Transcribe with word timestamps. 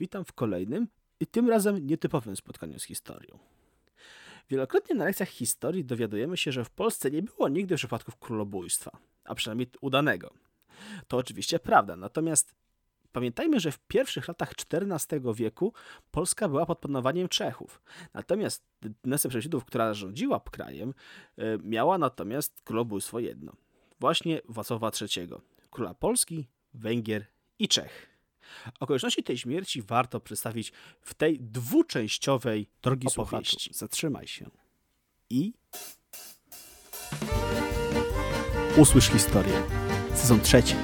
Witam 0.00 0.24
w 0.24 0.32
kolejnym 0.32 0.88
i 1.20 1.26
tym 1.26 1.48
razem 1.50 1.86
nietypowym 1.86 2.36
spotkaniu 2.36 2.78
z 2.78 2.84
historią. 2.84 3.38
Wielokrotnie 4.50 4.94
na 4.94 5.04
lekcjach 5.04 5.28
historii 5.28 5.84
dowiadujemy 5.84 6.36
się, 6.36 6.52
że 6.52 6.64
w 6.64 6.70
Polsce 6.70 7.10
nie 7.10 7.22
było 7.22 7.48
nigdy 7.48 7.76
przypadków 7.76 8.16
królobójstwa, 8.16 8.98
a 9.24 9.34
przynajmniej 9.34 9.70
udanego. 9.80 10.34
To 11.08 11.16
oczywiście 11.16 11.58
prawda, 11.58 11.96
natomiast 11.96 12.54
pamiętajmy, 13.12 13.60
że 13.60 13.72
w 13.72 13.78
pierwszych 13.78 14.28
latach 14.28 14.52
XIV 14.72 15.34
wieku 15.34 15.72
Polska 16.10 16.48
była 16.48 16.66
pod 16.66 16.78
panowaniem 16.78 17.28
Czechów. 17.28 17.82
Natomiast 18.14 18.64
dynastia 19.04 19.28
Przemyślidów, 19.28 19.64
która 19.64 19.94
rządziła 19.94 20.40
krajem, 20.40 20.94
e, 21.38 21.58
miała 21.62 21.98
natomiast 21.98 22.62
królobójstwo 22.62 23.18
jedno. 23.18 23.52
Właśnie 24.00 24.40
Wacława 24.48 24.90
III, 25.00 25.28
króla 25.70 25.94
Polski, 25.94 26.48
Węgier 26.74 27.26
i 27.58 27.68
Czech. 27.68 28.15
Okoliczności 28.80 29.22
tej 29.22 29.38
śmierci 29.38 29.82
warto 29.82 30.20
przedstawić 30.20 30.72
w 31.02 31.14
tej 31.14 31.40
dwuczęściowej 31.40 32.68
drogi 32.82 33.08
opowieści. 33.16 33.70
Zatrzymaj 33.74 34.26
się. 34.26 34.50
I 35.30 35.52
usłysz 38.76 39.10
historię. 39.10 39.62
Sezon 40.14 40.40
trzeci. 40.40 40.74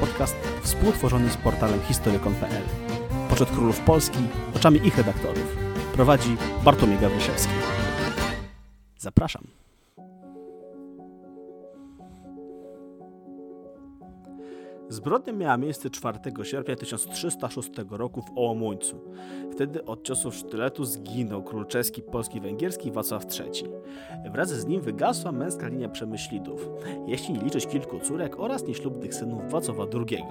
Podcast 0.00 0.36
współtworzony 0.62 1.30
z 1.30 1.36
portalem 1.36 1.80
historyką.pl. 1.80 2.62
Poczet 3.28 3.50
królów 3.50 3.80
Polski 3.80 4.18
oczami 4.56 4.86
ich 4.86 4.96
redaktorów. 4.96 5.56
Prowadzi 5.92 6.36
Bartłomiej 6.64 6.98
Gawryszewski. 6.98 7.52
Zapraszam. 8.98 9.63
Zbrodnia 14.88 15.32
miała 15.32 15.56
miejsce 15.56 15.90
4 15.90 16.18
sierpnia 16.42 16.76
1306 16.76 17.70
roku 17.90 18.22
w 18.22 18.38
Ołomuńcu. 18.38 19.00
Wtedy 19.52 19.84
od 19.84 20.04
ciosów 20.04 20.34
sztyletu 20.34 20.84
zginął 20.84 21.42
król 21.42 21.66
czeski, 21.66 22.02
polski, 22.02 22.40
węgierski 22.40 22.90
Wacław 22.90 23.26
III. 23.40 23.64
Wraz 24.32 24.48
z 24.48 24.66
nim 24.66 24.80
wygasła 24.80 25.32
męska 25.32 25.68
linia 25.68 25.88
przemyślidów, 25.88 26.68
jeśli 27.06 27.34
nie 27.34 27.40
liczyć 27.40 27.66
kilku 27.66 28.00
córek 28.00 28.40
oraz 28.40 28.66
nieślubnych 28.66 29.14
synów 29.14 29.50
Wacława 29.50 29.86
II. 29.94 30.24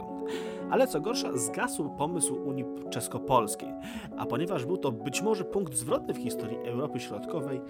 Ale 0.69 0.87
co 0.87 1.01
gorsza, 1.01 1.37
zgasł 1.37 1.89
pomysł 1.89 2.35
Unii 2.35 2.65
Czesko-Polskiej, 2.89 3.73
a 4.17 4.25
ponieważ 4.25 4.65
był 4.65 4.77
to 4.77 4.91
być 4.91 5.21
może 5.21 5.45
punkt 5.45 5.73
zwrotny 5.73 6.13
w 6.13 6.17
historii 6.17 6.57
Europy 6.57 6.99
Środkowej, 6.99 7.61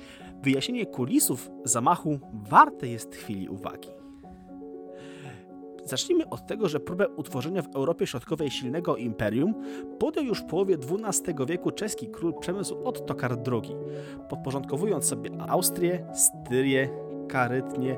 wyjaśnienie 0.41 0.85
kulisów 0.85 1.51
zamachu 1.63 2.19
warte 2.33 2.87
jest 2.87 3.15
chwili 3.15 3.49
uwagi. 3.49 4.02
Zacznijmy 5.85 6.29
od 6.29 6.45
tego, 6.47 6.69
że 6.69 6.79
próbę 6.79 7.09
utworzenia 7.09 7.61
w 7.61 7.75
Europie 7.75 8.07
Środkowej 8.07 8.51
silnego 8.51 8.95
imperium 8.95 9.53
podjął 9.99 10.25
już 10.25 10.41
w 10.41 10.45
połowie 10.45 10.77
XII 11.03 11.35
wieku 11.47 11.71
czeski 11.71 12.07
król 12.07 12.33
Przemysł 12.39 12.83
Ottokar 12.83 13.37
II, 13.51 13.75
podporządkowując 14.29 15.05
sobie 15.05 15.29
Austrię, 15.47 16.05
Styrię, 16.13 16.89
Karytnię 17.29 17.97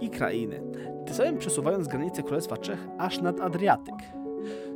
i 0.00 0.10
krainy, 0.10 0.62
tym 1.06 1.14
samym 1.14 1.38
przesuwając 1.38 1.88
granice 1.88 2.22
Królestwa 2.22 2.56
Czech 2.56 2.88
aż 2.98 3.20
nad 3.20 3.40
Adriatyk. 3.40 3.94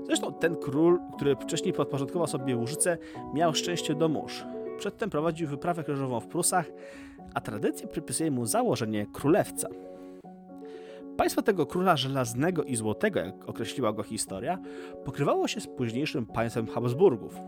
Zresztą 0.06 0.32
ten 0.32 0.56
król, 0.56 1.00
który 1.16 1.36
wcześniej 1.36 1.72
podporządkował 1.72 2.27
sobie 2.27 2.56
Łużycę, 2.56 2.98
miał 3.34 3.54
szczęście 3.54 3.94
do 3.94 4.08
mórz. 4.08 4.44
Przedtem 4.78 5.10
prowadził 5.10 5.48
wyprawę 5.48 5.84
krzyżową 5.84 6.20
w 6.20 6.27
Prusach, 6.27 6.66
a 7.34 7.40
tradycja 7.40 7.88
przypisuje 7.88 8.30
mu 8.30 8.46
założenie 8.46 9.06
królewca. 9.12 9.68
Państwo 11.17 11.42
tego 11.42 11.67
króla 11.67 11.97
żelaznego 11.97 12.62
i 12.62 12.77
złotego, 12.77 13.20
jak 13.20 13.48
określiła 13.48 13.92
go 13.92 14.03
historia, 14.03 14.59
pokrywało 15.05 15.48
się 15.48 15.61
z 15.61 15.67
późniejszym 15.67 16.27
państwem 16.27 16.67
Habsburgów. 16.67 17.39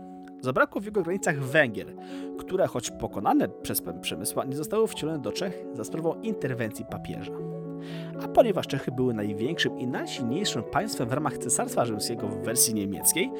Zabrakło 0.41 0.81
w 0.81 0.85
jego 0.85 1.01
granicach 1.01 1.39
Węgier, 1.39 1.87
które 2.39 2.67
choć 2.67 2.91
pokonane 2.91 3.49
przez 3.49 3.81
Przemysła 4.01 4.45
nie 4.45 4.55
zostały 4.55 4.87
wcielone 4.87 5.19
do 5.19 5.31
Czech 5.31 5.65
za 5.73 5.83
sprawą 5.83 6.21
interwencji 6.21 6.85
papieża. 6.85 7.33
A 8.23 8.27
ponieważ 8.27 8.67
Czechy 8.67 8.91
były 8.91 9.13
największym 9.13 9.79
i 9.79 9.87
najsilniejszym 9.87 10.63
państwem 10.63 11.09
w 11.09 11.13
ramach 11.13 11.37
Cesarstwa 11.37 11.85
Rzymskiego 11.85 12.27
w 12.27 12.43
wersji 12.45 12.73
niemieckiej, 12.73 13.31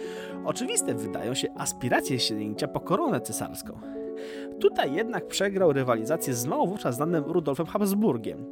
oczywiste 0.46 0.96
wydają 0.96 1.34
się 1.34 1.48
aspiracje 1.58 2.20
sięgnięcia 2.20 2.68
po 2.68 2.80
koronę 2.80 3.22
cesarską. 3.22 3.80
Tutaj 4.60 4.94
jednak 4.94 5.28
przegrał 5.28 5.74
rywalizację 5.74 6.34
z 6.34 6.46
mało 6.46 6.68
wówczas 6.68 6.96
znanym 6.96 7.24
Rudolfem 7.24 7.66
Habsburgiem, 7.66 8.46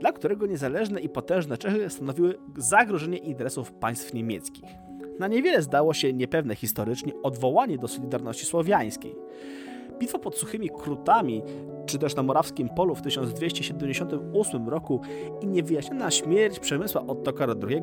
dla 0.00 0.12
którego 0.12 0.46
niezależne 0.46 1.00
i 1.00 1.08
potężne 1.08 1.58
Czechy 1.58 1.90
stanowiły 1.90 2.38
zagrożenie 2.56 3.18
interesów 3.18 3.72
państw 3.72 4.14
niemieckich. 4.14 4.70
Na 5.18 5.28
niewiele 5.28 5.62
zdało 5.62 5.94
się 5.94 6.12
niepewne 6.12 6.54
historycznie 6.54 7.12
odwołanie 7.22 7.78
do 7.78 7.88
Solidarności 7.88 8.46
Słowiańskiej. 8.46 9.14
Bitwa 9.98 10.18
pod 10.18 10.36
Suchymi 10.36 10.70
Krutami, 10.70 11.42
czy 11.86 11.98
też 11.98 12.16
na 12.16 12.22
Morawskim 12.22 12.68
Polu 12.68 12.94
w 12.94 13.02
1278 13.02 14.68
roku 14.68 15.00
i 15.40 15.46
niewyjaśniona 15.46 16.10
śmierć 16.10 16.58
Przemysła 16.58 17.06
Ottokara 17.06 17.54
II 17.68 17.82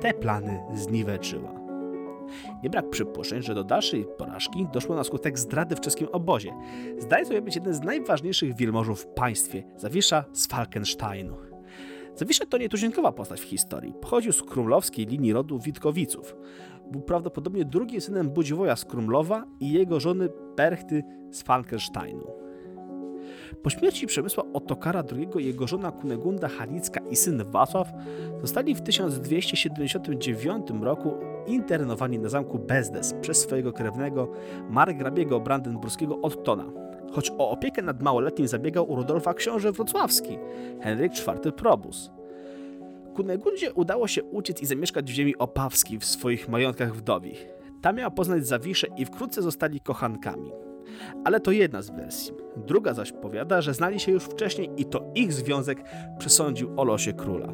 te 0.00 0.14
plany 0.14 0.60
zniweczyła. 0.74 1.64
Nie 2.62 2.70
brak 2.70 2.90
przypuszczeń, 2.90 3.42
że 3.42 3.54
do 3.54 3.64
dalszej 3.64 4.06
porażki 4.18 4.66
doszło 4.72 4.96
na 4.96 5.04
skutek 5.04 5.38
zdrady 5.38 5.76
w 5.76 5.80
czeskim 5.80 6.08
obozie. 6.12 6.54
Zdaje 6.98 7.26
sobie 7.26 7.42
być 7.42 7.54
jeden 7.56 7.74
z 7.74 7.80
najważniejszych 7.80 8.56
wielmożów 8.56 9.00
w 9.00 9.06
państwie, 9.06 9.62
Zawisza 9.76 10.24
z 10.32 10.46
Falkensteinu. 10.46 11.53
Zawisza 12.16 12.46
to 12.46 12.58
nietuzinkowa 12.58 13.12
postać 13.12 13.40
w 13.40 13.44
historii. 13.44 13.94
Pochodził 14.00 14.32
z 14.32 14.42
królowskiej 14.42 15.06
linii 15.06 15.32
rodu 15.32 15.58
Witkowiców. 15.58 16.36
Był 16.90 17.00
prawdopodobnie 17.00 17.64
drugim 17.64 18.00
synem 18.00 18.30
Budziwoja 18.30 18.76
z 18.76 18.84
Krumlowa 18.84 19.44
i 19.60 19.72
jego 19.72 20.00
żony 20.00 20.28
Berchty 20.56 21.02
z 21.30 21.42
Falkensteinu. 21.42 22.44
Po 23.62 23.70
śmierci 23.70 24.06
Przemysła 24.06 24.44
Otokara 24.52 25.04
II 25.12 25.46
jego 25.46 25.66
żona 25.66 25.92
Kunegunda 25.92 26.48
Halicka 26.48 27.00
i 27.10 27.16
syn 27.16 27.44
Wacław 27.50 27.92
zostali 28.40 28.74
w 28.74 28.80
1279 28.80 30.66
roku 30.80 31.12
internowani 31.46 32.18
na 32.18 32.28
zamku 32.28 32.58
Bezdes 32.58 33.14
przez 33.20 33.40
swojego 33.40 33.72
krewnego 33.72 34.32
margrabiego 34.70 35.40
brandenburskiego 35.40 36.20
Ottona, 36.20 36.64
choć 37.12 37.30
o 37.38 37.50
opiekę 37.50 37.82
nad 37.82 38.02
małoletnim 38.02 38.48
zabiegał 38.48 38.90
u 38.90 38.96
Rudolfa 38.96 39.34
książę 39.34 39.72
wrocławski, 39.72 40.38
Henryk 40.80 41.12
IV 41.18 41.52
Probus. 41.52 42.10
Kunegundzie 43.14 43.72
udało 43.72 44.08
się 44.08 44.24
uciec 44.24 44.62
i 44.62 44.66
zamieszkać 44.66 45.10
w 45.10 45.14
ziemi 45.14 45.36
opawskiej 45.36 45.98
w 45.98 46.04
swoich 46.04 46.48
majątkach 46.48 46.94
wdowich. 46.94 47.48
Tam 47.82 47.96
miała 47.96 48.10
poznać 48.10 48.46
Zawiszę 48.46 48.86
i 48.96 49.04
wkrótce 49.04 49.42
zostali 49.42 49.80
kochankami. 49.80 50.52
Ale 51.24 51.40
to 51.40 51.50
jedna 51.50 51.82
z 51.82 51.90
wersji. 51.90 52.32
Druga 52.56 52.94
zaś 52.94 53.12
powiada, 53.12 53.60
że 53.60 53.74
znali 53.74 54.00
się 54.00 54.12
już 54.12 54.24
wcześniej 54.24 54.70
i 54.76 54.84
to 54.84 55.04
ich 55.14 55.32
związek 55.32 55.84
przesądził 56.18 56.70
o 56.76 56.84
losie 56.84 57.12
króla. 57.12 57.48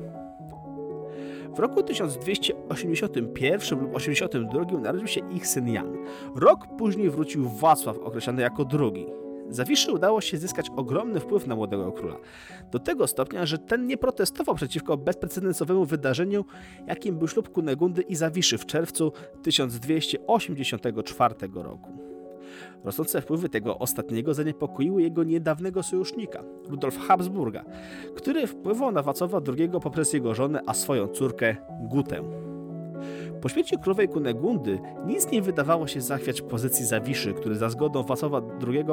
W 1.54 1.58
roku 1.58 1.82
1281 1.82 3.80
lub 3.80 3.94
82 3.96 4.64
narodził 4.80 5.08
się 5.08 5.20
ich 5.30 5.46
syn 5.46 5.68
Jan. 5.68 5.96
Rok 6.36 6.66
później 6.78 7.10
wrócił 7.10 7.48
Wacław, 7.48 7.98
określany 7.98 8.42
jako 8.42 8.64
drugi. 8.64 9.06
Zawiszy 9.50 9.92
udało 9.92 10.20
się 10.20 10.38
zyskać 10.38 10.70
ogromny 10.76 11.20
wpływ 11.20 11.46
na 11.46 11.56
młodego 11.56 11.92
króla. 11.92 12.16
Do 12.72 12.78
tego 12.78 13.06
stopnia, 13.06 13.46
że 13.46 13.58
ten 13.58 13.86
nie 13.86 13.96
protestował 13.96 14.54
przeciwko 14.54 14.96
bezprecedensowemu 14.96 15.84
wydarzeniu, 15.84 16.44
jakim 16.86 17.18
był 17.18 17.28
ślub 17.28 17.48
Kunegundy 17.48 18.02
i 18.02 18.16
Zawiszy 18.16 18.58
w 18.58 18.66
czerwcu 18.66 19.12
1284 19.42 21.34
roku. 21.54 22.10
Rosnące 22.84 23.20
wpływy 23.20 23.48
tego 23.48 23.78
ostatniego 23.78 24.34
zaniepokoiły 24.34 25.02
jego 25.02 25.24
niedawnego 25.24 25.82
sojusznika, 25.82 26.42
Rudolfa 26.68 27.00
Habsburga, 27.00 27.64
który 28.16 28.46
wpływał 28.46 28.92
na 28.92 29.02
Wacława 29.02 29.40
II 29.58 29.70
poprzez 29.82 30.12
jego 30.12 30.34
żonę, 30.34 30.60
a 30.66 30.74
swoją 30.74 31.08
córkę 31.08 31.56
Gutę. 31.80 32.22
Po 33.40 33.48
śmierci 33.48 33.76
królowej 33.82 34.08
Kunegundy 34.08 34.78
nic 35.06 35.30
nie 35.30 35.42
wydawało 35.42 35.86
się 35.86 36.00
zachwiać 36.00 36.42
pozycji 36.42 36.86
Zawiszy, 36.86 37.32
który 37.32 37.54
za 37.54 37.68
zgodą 37.68 38.02
Wacława 38.02 38.42
II 38.68 38.84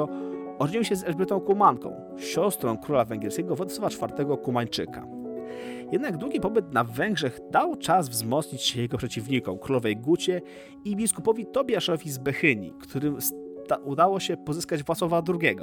ożenił 0.58 0.84
się 0.84 0.96
z 0.96 1.04
Elżbietą 1.04 1.40
Kumanką, 1.40 1.94
siostrą 2.16 2.78
króla 2.78 3.04
węgierskiego 3.04 3.56
Władysława 3.56 4.06
IV 4.18 4.36
Kumańczyka. 4.36 5.06
Jednak 5.92 6.16
długi 6.16 6.40
pobyt 6.40 6.72
na 6.72 6.84
Węgrzech 6.84 7.40
dał 7.50 7.76
czas 7.76 8.08
wzmocnić 8.08 8.62
się 8.62 8.80
jego 8.80 8.98
przeciwnikom, 8.98 9.58
królowej 9.58 9.96
Gucie 9.96 10.42
i 10.84 10.96
biskupowi 10.96 11.46
Tobiaszowi 11.46 12.10
z 12.10 12.18
Bechyni, 12.18 12.72
którym 12.80 13.18
udało 13.84 14.20
się 14.20 14.36
pozyskać 14.36 14.82
Wacława 14.82 15.22
II. 15.28 15.56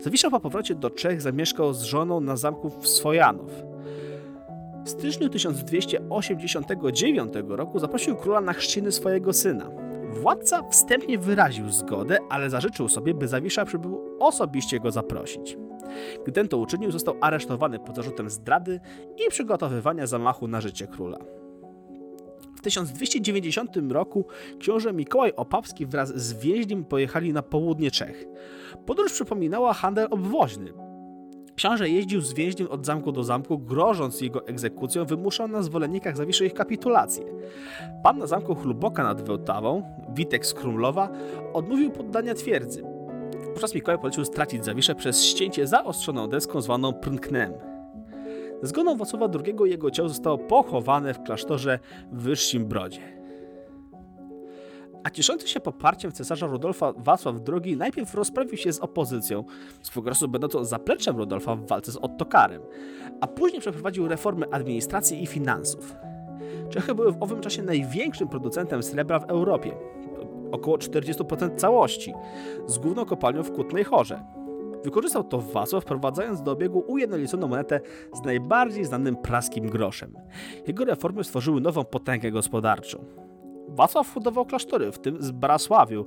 Zawisza 0.00 0.30
po 0.30 0.40
powrocie 0.40 0.74
do 0.74 0.90
Czech 0.90 1.22
zamieszkał 1.22 1.74
z 1.74 1.82
żoną 1.82 2.20
na 2.20 2.36
zamku 2.36 2.70
w 2.70 2.88
Swojanów. 2.88 3.50
W 4.84 4.88
styczniu 4.88 5.28
1289 5.28 7.32
roku 7.48 7.78
zaprosił 7.78 8.16
króla 8.16 8.40
na 8.40 8.52
chrzciny 8.52 8.92
swojego 8.92 9.32
syna. 9.32 9.85
Władca 10.20 10.62
wstępnie 10.70 11.18
wyraził 11.18 11.70
zgodę, 11.70 12.18
ale 12.28 12.50
zażyczył 12.50 12.88
sobie, 12.88 13.14
by 13.14 13.28
Zawisza 13.28 13.64
przybył 13.64 14.16
osobiście 14.20 14.80
go 14.80 14.90
zaprosić. 14.90 15.56
Gdy 16.22 16.32
ten 16.32 16.48
to 16.48 16.58
uczynił, 16.58 16.90
został 16.90 17.14
aresztowany 17.20 17.78
pod 17.78 17.96
zarzutem 17.96 18.30
zdrady 18.30 18.80
i 19.26 19.30
przygotowywania 19.30 20.06
zamachu 20.06 20.48
na 20.48 20.60
życie 20.60 20.86
króla. 20.86 21.18
1290 22.62 23.76
roku 23.90 24.26
książę 24.58 24.92
Mikołaj 24.92 25.32
Opawski 25.36 25.86
wraz 25.86 26.08
z 26.08 26.32
więźniem 26.32 26.84
pojechali 26.84 27.32
na 27.32 27.42
południe 27.42 27.90
Czech. 27.90 28.24
Podróż 28.86 29.12
przypominała 29.12 29.72
handel 29.72 30.06
obwoźny. 30.10 30.85
Książę 31.56 31.88
jeździł 31.88 32.20
z 32.20 32.32
więźniem 32.32 32.68
od 32.68 32.86
zamku 32.86 33.12
do 33.12 33.24
zamku, 33.24 33.58
grożąc 33.58 34.20
jego 34.20 34.46
egzekucją, 34.46 35.04
wymuszał 35.04 35.48
na 35.48 35.62
zwolennikach 35.62 36.16
zawiszy 36.16 36.46
ich 36.46 36.54
kapitulację. 36.54 37.24
Pan 38.02 38.18
na 38.18 38.26
zamku 38.26 38.54
Chluboka 38.54 39.04
nad 39.04 39.22
Wełtawą, 39.22 39.82
Witek 40.14 40.46
z 40.46 40.54
Krumlowa, 40.54 41.08
odmówił 41.52 41.90
poddania 41.90 42.34
twierdzy. 42.34 42.82
Wówczas 43.44 43.74
Mikołaj 43.74 43.98
polecił 43.98 44.24
stracić 44.24 44.64
zawiszę 44.64 44.94
przez 44.94 45.24
ścięcie 45.24 45.66
zaostrzoną 45.66 46.26
deską 46.26 46.60
zwaną 46.60 46.92
prnknem. 46.92 47.52
Zgoną 48.62 48.96
Wacława 48.96 49.28
II 49.44 49.70
jego 49.70 49.90
ciało 49.90 50.08
zostało 50.08 50.38
pochowane 50.38 51.14
w 51.14 51.22
klasztorze 51.22 51.78
w 52.12 52.22
Wyższym 52.22 52.66
Brodzie. 52.66 53.15
A 55.06 55.10
cieszący 55.10 55.48
się 55.48 55.60
poparciem 55.60 56.12
cesarza 56.12 56.46
Rudolfa 56.46 56.92
Wacław 56.92 57.36
II 57.62 57.76
najpierw 57.76 58.14
rozprawił 58.14 58.56
się 58.56 58.72
z 58.72 58.78
opozycją, 58.78 59.44
swego 59.82 60.10
czasu 60.10 60.28
będącą 60.28 60.64
zapleczem 60.64 61.16
Rudolfa 61.16 61.56
w 61.56 61.66
walce 61.66 61.92
z 61.92 61.96
Ottokarem, 61.96 62.62
a 63.20 63.26
później 63.26 63.60
przeprowadził 63.60 64.08
reformy 64.08 64.46
administracji 64.50 65.22
i 65.22 65.26
finansów. 65.26 65.94
Czechy 66.70 66.94
były 66.94 67.12
w 67.12 67.22
owym 67.22 67.40
czasie 67.40 67.62
największym 67.62 68.28
producentem 68.28 68.82
srebra 68.82 69.18
w 69.18 69.30
Europie, 69.30 69.72
około 70.52 70.76
40% 70.76 71.56
całości, 71.56 72.14
z 72.66 72.78
główną 72.78 73.04
kopalnią 73.04 73.42
w 73.42 73.52
Kutnej 73.52 73.84
Chorze. 73.84 74.24
Wykorzystał 74.84 75.24
to 75.24 75.38
Wacław, 75.38 75.82
wprowadzając 75.84 76.42
do 76.42 76.52
obiegu 76.52 76.84
ujednoliconą 76.86 77.48
monetę 77.48 77.80
z 78.14 78.24
najbardziej 78.24 78.84
znanym 78.84 79.16
praskim 79.16 79.70
groszem. 79.70 80.14
Jego 80.66 80.84
reformy 80.84 81.24
stworzyły 81.24 81.60
nową 81.60 81.84
potęgę 81.84 82.30
gospodarczą. 82.30 83.25
Wacław 83.68 84.14
budował 84.14 84.44
klasztory, 84.44 84.92
w 84.92 84.98
tym 84.98 85.22
z 85.22 85.30
Brasławiu, 85.30 86.06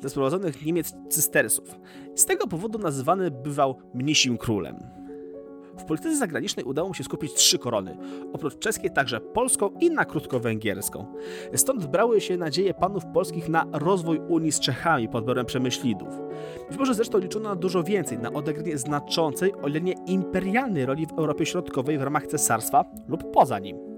dla 0.00 0.10
sprowadzonych 0.10 0.66
Niemiec 0.66 0.94
cystersów. 1.08 1.80
Z 2.14 2.26
tego 2.26 2.46
powodu 2.46 2.78
nazywany 2.78 3.30
bywał 3.30 3.78
mnisim 3.94 4.38
królem. 4.38 4.76
W 5.78 5.84
polityce 5.84 6.16
zagranicznej 6.16 6.64
udało 6.64 6.88
mu 6.88 6.94
się 6.94 7.04
skupić 7.04 7.34
trzy 7.34 7.58
korony, 7.58 7.96
oprócz 8.32 8.58
czeskiej 8.58 8.90
także 8.90 9.20
polską 9.20 9.70
i 9.80 9.90
na 9.90 10.04
krótko 10.04 10.40
węgierską. 10.40 11.06
Stąd 11.54 11.86
brały 11.86 12.20
się 12.20 12.36
nadzieje 12.36 12.74
panów 12.74 13.06
polskich 13.06 13.48
na 13.48 13.66
rozwój 13.72 14.20
Unii 14.28 14.52
z 14.52 14.60
Czechami 14.60 15.08
pod 15.08 15.26
biorem 15.26 15.46
Przemyślidów. 15.46 16.08
Być 16.68 16.78
może 16.78 16.94
zresztą 16.94 17.18
liczono 17.18 17.48
na 17.48 17.56
dużo 17.56 17.82
więcej, 17.82 18.18
na 18.18 18.32
odegranie 18.32 18.78
znaczącej, 18.78 19.52
o 19.62 19.68
ile 19.68 19.80
nie 19.80 19.92
imperialnej 20.06 20.86
roli 20.86 21.06
w 21.06 21.12
Europie 21.12 21.46
Środkowej 21.46 21.98
w 21.98 22.02
ramach 22.02 22.26
cesarstwa 22.26 22.84
lub 23.08 23.30
poza 23.30 23.58
nim. 23.58 23.89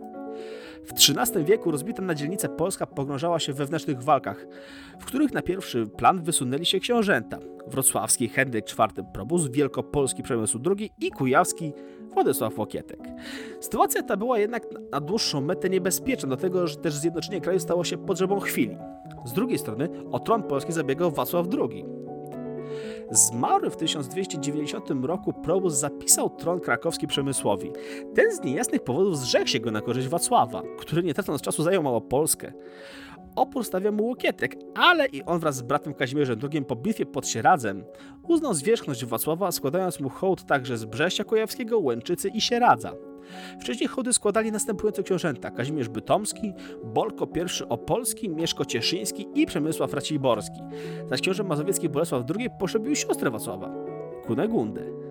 W 0.85 0.93
XIII 0.93 1.45
wieku 1.45 1.71
rozbita 1.71 2.03
na 2.03 2.15
dzielnicę 2.15 2.49
Polska 2.49 2.87
pogrążała 2.87 3.39
się 3.39 3.53
w 3.53 3.57
wewnętrznych 3.57 4.03
walkach, 4.03 4.47
w 5.01 5.05
których 5.05 5.33
na 5.33 5.43
pierwszy 5.43 5.87
plan 5.87 6.23
wysunęli 6.23 6.67
się 6.67 6.81
książęta. 6.81 7.39
Wrocławski 7.67 8.29
Henryk 8.29 8.67
IV 8.71 9.05
Probus, 9.15 9.49
Wielkopolski 9.49 10.23
Przemysł 10.23 10.59
II 10.67 10.91
i 11.01 11.11
Kujawski 11.11 11.73
Władysław 12.15 12.59
Łokietek. 12.59 13.01
Sytuacja 13.61 14.03
ta 14.03 14.17
była 14.17 14.39
jednak 14.39 14.63
na 14.93 15.01
dłuższą 15.01 15.41
metę 15.41 15.71
niebezpieczna, 15.71 16.27
dlatego 16.27 16.67
że 16.67 16.77
też 16.77 16.95
zjednoczenie 16.95 17.41
kraju 17.41 17.59
stało 17.59 17.85
się 17.85 17.99
potrzebą 17.99 18.41
chwili. 18.41 18.77
Z 19.25 19.33
drugiej 19.33 19.59
strony 19.59 19.89
o 20.13 20.21
tron 20.21 20.43
Polski 20.43 20.73
zabiegał 20.73 21.11
Wacław 21.11 21.47
II. 21.59 21.85
Zmarły 23.13 23.71
w 23.71 23.77
1290 23.77 24.91
roku 25.03 25.33
Probus 25.33 25.75
zapisał 25.75 26.31
tron 26.31 26.61
krakowski 26.61 27.07
Przemysłowi. 27.07 27.73
Ten 28.15 28.37
z 28.37 28.45
niejasnych 28.45 28.85
powodów 28.85 29.19
zrzekł 29.19 29.47
się 29.47 29.61
go 29.61 29.71
na 29.71 29.81
korzyść 29.81 30.09
Wacława, 30.09 30.63
który 30.79 31.03
nie 31.03 31.15
tracąc 31.15 31.43
czasu 31.43 31.63
zajął 31.63 31.83
Małopolskę. 31.83 32.53
Opór 33.37 33.65
stawia 33.65 33.93
mu 33.93 34.05
Łokietek, 34.05 34.57
ale 34.75 35.07
i 35.07 35.23
on 35.23 35.39
wraz 35.39 35.57
z 35.57 35.63
bratem 35.63 35.95
Kazimierzem 35.95 36.39
II 36.53 36.65
po 36.65 36.77
bitwie 36.77 37.07
pod 37.07 37.29
Sieradzem 37.29 37.85
uznał 38.23 38.55
zwierzchność 38.55 39.05
Wacława, 39.05 39.53
składając 39.53 40.01
mu 40.01 40.09
hołd 40.09 40.47
także 40.47 40.79
z 40.79 40.85
Brześcia 40.85 41.25
Kujawskiego, 41.25 41.79
Łęczycy 41.79 42.29
i 42.29 42.41
Sieradza. 42.41 42.93
Wcześniej 43.61 43.89
hołdy 43.89 44.13
składali 44.13 44.53
następujące 44.53 45.03
książęta: 45.03 45.51
Kazimierz 45.51 45.89
Bytomski, 45.89 46.53
Bolko 46.85 47.29
I 47.37 47.65
Opolski, 47.69 48.29
Mieszko 48.29 48.65
Cieszyński 48.65 49.27
i 49.35 49.47
Przemysław 49.47 49.95
Raciborski. 49.95 50.61
Zaś 51.11 51.21
książę 51.21 51.45
mazowiecki 51.45 51.89
Bolesław 51.89 52.25
II 52.39 52.49
poszedł 52.59 52.95
siostrę 52.95 53.31
Wacława, 53.31 53.71
Kunegundę. 54.27 55.02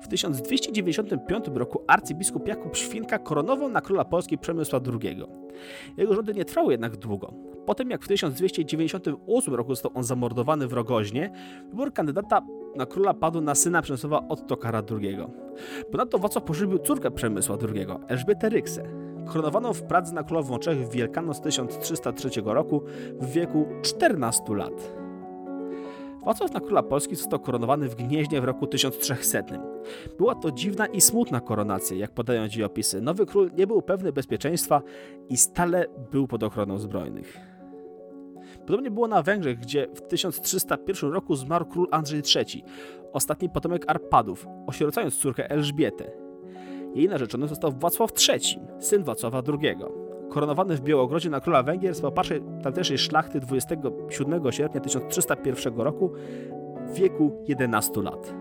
W 0.00 0.08
1295 0.08 1.44
roku 1.54 1.84
arcybiskup 1.86 2.48
Jakub 2.48 2.76
Świnka 2.76 3.18
koronował 3.18 3.68
na 3.68 3.80
króla 3.80 4.04
Polski 4.04 4.38
Przemysła 4.38 4.80
II. 5.02 5.24
Jego 5.96 6.14
rządy 6.14 6.34
nie 6.34 6.44
trwały 6.44 6.72
jednak 6.72 6.96
długo. 6.96 7.32
Po 7.66 7.74
tym 7.74 7.90
jak 7.90 8.04
w 8.04 8.08
1298 8.08 9.54
roku 9.54 9.74
został 9.74 9.90
on 9.94 10.02
zamordowany 10.02 10.68
w 10.68 10.72
Rogoźnie, 10.72 11.30
wybór 11.70 11.92
kandydata 11.92 12.42
na 12.76 12.86
króla 12.86 13.14
padł 13.14 13.40
na 13.40 13.54
syna 13.54 13.82
Przemysława 13.82 14.28
Ottokara 14.28 14.82
II. 14.90 15.18
Ponadto 15.90 16.18
Wacław 16.18 16.44
pożywił 16.44 16.78
córkę 16.78 17.10
Przemysła 17.10 17.56
II, 17.74 17.86
Elżbietę 18.08 18.48
Ryksę. 18.48 18.82
Koronowano 19.26 19.72
w 19.72 19.82
Pradze 19.82 20.14
na 20.14 20.22
królową 20.22 20.58
Czech 20.58 20.78
w 20.78 20.92
Wielkanoc 20.92 21.40
1303 21.40 22.30
roku 22.44 22.82
w 23.20 23.32
wieku 23.32 23.66
14 23.82 24.42
lat. 24.54 24.99
Wacław 26.24 26.52
na 26.52 26.60
króla 26.60 26.82
Polski 26.82 27.16
został 27.16 27.40
koronowany 27.40 27.88
w 27.88 27.94
Gnieźnie 27.94 28.40
w 28.40 28.44
roku 28.44 28.66
1300. 28.66 29.42
Była 30.18 30.34
to 30.34 30.50
dziwna 30.50 30.86
i 30.86 31.00
smutna 31.00 31.40
koronacja, 31.40 31.96
jak 31.96 32.10
podają 32.10 32.48
opisy. 32.66 33.00
Nowy 33.00 33.26
król 33.26 33.50
nie 33.56 33.66
był 33.66 33.82
pewny 33.82 34.12
bezpieczeństwa 34.12 34.82
i 35.28 35.36
stale 35.36 35.86
był 36.12 36.26
pod 36.26 36.42
ochroną 36.42 36.78
zbrojnych. 36.78 37.38
Podobnie 38.66 38.90
było 38.90 39.08
na 39.08 39.22
Węgrzech, 39.22 39.58
gdzie 39.58 39.88
w 39.94 40.00
1301 40.00 41.12
roku 41.12 41.36
zmarł 41.36 41.66
król 41.66 41.88
Andrzej 41.90 42.22
III, 42.36 42.64
ostatni 43.12 43.48
potomek 43.50 43.84
Arpadów, 43.86 44.46
osierocając 44.66 45.16
córkę 45.18 45.50
Elżbietę. 45.50 46.10
Jej 46.94 47.08
narzeczony 47.08 47.48
został 47.48 47.72
Wacław 47.72 48.10
III, 48.28 48.60
syn 48.78 49.04
Wacława 49.04 49.42
II. 49.48 49.76
Koronowany 50.30 50.76
w 50.76 50.80
Białogrodzie 50.80 51.30
na 51.30 51.40
króla 51.40 51.62
Węgier 51.62 51.94
z 51.94 52.00
poparszej 52.00 52.42
tamtejszej 52.62 52.98
szlachty 52.98 53.40
27 53.40 54.52
sierpnia 54.52 54.80
1301 54.80 55.80
roku 55.80 56.12
w 56.86 56.94
wieku 56.94 57.44
11 57.48 58.02
lat. 58.02 58.34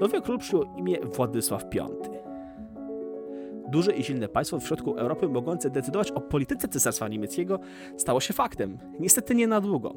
Nowy 0.00 0.22
król 0.22 0.38
przyjął 0.38 0.64
imię 0.76 0.98
Władysław 1.16 1.64
V. 1.74 1.86
Duże 3.68 3.92
i 3.92 4.04
silne 4.04 4.28
państwo 4.28 4.60
w 4.60 4.66
środku 4.66 4.94
Europy 4.94 5.28
mogące 5.28 5.70
decydować 5.70 6.10
o 6.10 6.20
polityce 6.20 6.68
Cesarstwa 6.68 7.08
Niemieckiego 7.08 7.58
stało 7.96 8.20
się 8.20 8.34
faktem. 8.34 8.78
Niestety 9.00 9.34
nie 9.34 9.46
na 9.46 9.60
długo. 9.60 9.94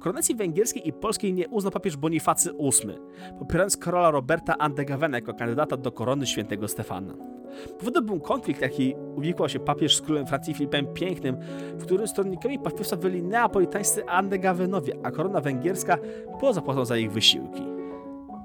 Koronacji 0.00 0.34
węgierskiej 0.34 0.88
i 0.88 0.92
polskiej 0.92 1.32
nie 1.32 1.48
uznał 1.48 1.70
papież 1.70 1.96
Bonifacy 1.96 2.50
VIII, 2.52 2.98
popierając 3.38 3.76
króla 3.76 4.10
Roberta 4.10 4.58
Andegavena 4.58 5.18
jako 5.18 5.34
kandydata 5.34 5.76
do 5.76 5.92
korony 5.92 6.26
świętego 6.26 6.68
Stefana. 6.68 7.14
Powodem 7.78 8.06
był 8.06 8.20
konflikt, 8.20 8.60
jaki 8.60 8.94
uwikłał 9.16 9.48
się 9.48 9.60
papież 9.60 9.96
z 9.96 10.00
królem 10.00 10.26
Francji 10.26 10.54
Filipem 10.54 10.86
Pięknym, 10.86 11.36
w 11.74 11.82
którym 11.82 12.08
stronnikami 12.08 12.58
papieża 12.58 12.96
byli 12.96 13.22
neapolitańscy 13.22 14.06
Andegavenowie, 14.06 14.94
a 15.02 15.10
korona 15.10 15.40
węgierska 15.40 15.98
była 16.40 16.52
zapłatą 16.52 16.84
za 16.84 16.96
ich 16.96 17.12
wysiłki. 17.12 17.81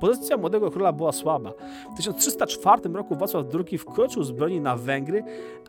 Pozycja 0.01 0.37
młodego 0.37 0.71
króla 0.71 0.93
była 0.93 1.11
słaba. 1.11 1.53
W 1.93 1.97
1304 1.97 2.89
roku 2.93 3.15
Wacław 3.15 3.45
II 3.53 3.77
wkroczył 3.77 4.23
z 4.23 4.31
broni 4.31 4.61
na 4.61 4.75
Węgry, 4.75 5.23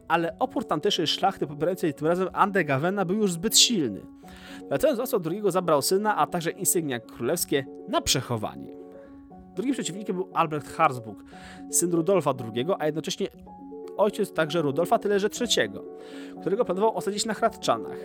ale 0.08 0.38
opór 0.38 0.64
tamtejszej 0.64 1.06
szlachty 1.06 1.46
popierającej 1.46 1.94
tym 1.94 2.06
razem 2.06 2.28
Andegavena 2.32 3.04
był 3.04 3.16
już 3.16 3.32
zbyt 3.32 3.58
silny. 3.58 4.00
Wracając 4.68 4.98
Wacław 4.98 5.22
II 5.26 5.42
zabrał 5.48 5.82
syna, 5.82 6.16
a 6.16 6.26
także 6.26 6.50
insygnia 6.50 7.00
królewskie 7.00 7.66
na 7.88 8.00
przechowanie. 8.00 8.76
Drugim 9.54 9.74
przeciwnikiem 9.74 10.16
był 10.16 10.28
Albrecht 10.34 10.68
Harzburg, 10.68 11.24
syn 11.70 11.92
Rudolfa 11.92 12.34
II, 12.54 12.66
a 12.78 12.86
jednocześnie 12.86 13.28
ojciec 13.96 14.32
także 14.32 14.62
Rudolfa, 14.62 14.98
tyle 14.98 15.16
III, 15.16 15.70
którego 16.40 16.64
planował 16.64 16.96
osadzić 16.96 17.26
na 17.26 17.34
Hradczanach. 17.34 17.98